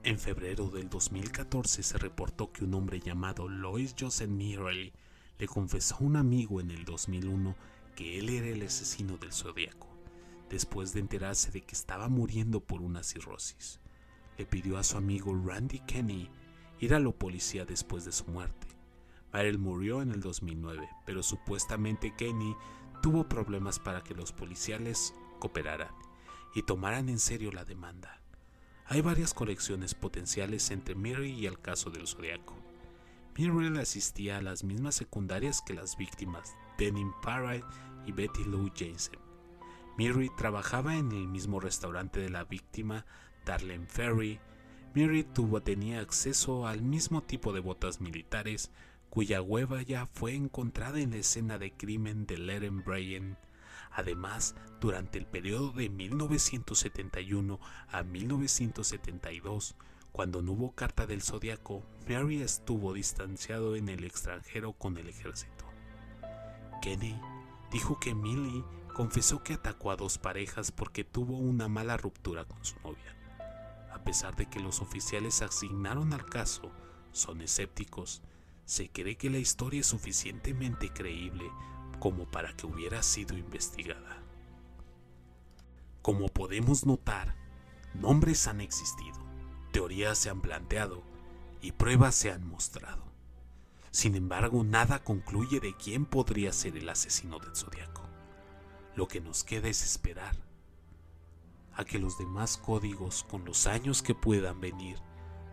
[0.05, 4.95] En febrero del 2014 se reportó que un hombre llamado Lois Joseph Mirrey
[5.39, 7.55] le confesó a un amigo en el 2001
[7.97, 9.92] que él era el asesino del zodiaco,
[10.53, 13.81] después de enterarse de que estaba muriendo por una cirrosis.
[14.37, 16.31] Le pidió a su amigo Randy Kenny
[16.79, 18.67] ir a la policía después de su muerte.
[19.33, 22.55] Meryl murió en el 2009, pero supuestamente Kenny
[23.01, 25.95] tuvo problemas para que los policiales cooperaran
[26.55, 28.21] y tomaran en serio la demanda.
[28.85, 32.55] Hay varias colecciones potenciales entre Mary y el caso del Zodiaco.
[33.39, 37.65] Muriel asistía a las mismas secundarias que las víctimas, Denim Parrott
[38.05, 39.32] y Betty Lou Jensen.
[39.99, 43.05] Mary trabajaba en el mismo restaurante de la víctima,
[43.45, 44.41] Darlene Ferry.
[44.95, 48.71] Mary tuvo, tenía acceso al mismo tipo de botas militares
[49.13, 53.37] cuya huella fue encontrada en la escena de crimen de Leren Bryan.
[53.91, 59.77] Además, durante el periodo de 1971 a 1972,
[60.13, 65.67] cuando no hubo carta del zodiaco, Mary estuvo distanciado en el extranjero con el ejército.
[66.81, 67.15] Kenny
[67.71, 72.65] dijo que Millie confesó que atacó a dos parejas porque tuvo una mala ruptura con
[72.65, 73.17] su novia.
[73.93, 76.71] A pesar de que los oficiales asignaron al caso
[77.13, 78.23] son escépticos,
[78.65, 81.51] se cree que la historia es suficientemente creíble
[82.01, 84.23] como para que hubiera sido investigada.
[86.01, 87.37] Como podemos notar,
[87.95, 89.19] nombres han existido,
[89.73, 91.03] teorías se han planteado
[91.61, 93.05] y pruebas se han mostrado.
[93.91, 98.12] Sin embargo, nada concluye de quién podría ser el asesino del zodiaco.
[98.95, 100.37] Lo que nos queda es esperar
[101.75, 104.99] a que los demás códigos con los años que puedan venir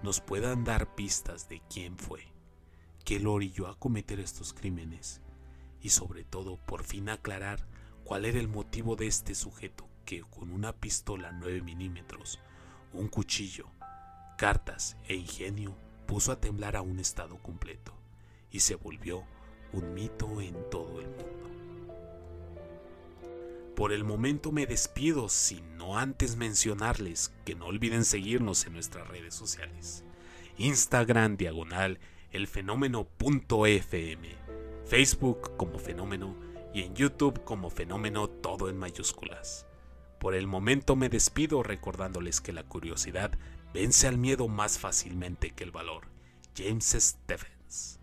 [0.04, 2.30] nos puedan dar pistas de quién fue
[3.10, 5.22] que lo orilló a cometer estos crímenes
[5.82, 7.66] y sobre todo por fin aclarar
[8.04, 12.40] cuál era el motivo de este sujeto que con una pistola 9 milímetros,
[12.94, 13.66] un cuchillo,
[14.38, 15.76] cartas e ingenio
[16.06, 17.94] puso a temblar a un estado completo
[18.52, 19.24] y se volvió
[19.74, 21.59] un mito en todo el mundo.
[23.80, 29.08] Por el momento me despido, sin no antes mencionarles que no olviden seguirnos en nuestras
[29.08, 30.04] redes sociales.
[30.58, 31.98] Instagram diagonal
[32.34, 34.36] el fenómeno.fm,
[34.86, 36.36] Facebook como fenómeno
[36.74, 39.66] y en YouTube como fenómeno todo en mayúsculas.
[40.20, 43.32] Por el momento me despido recordándoles que la curiosidad
[43.74, 46.10] vence al miedo más fácilmente que el valor.
[46.54, 47.99] James Stephens.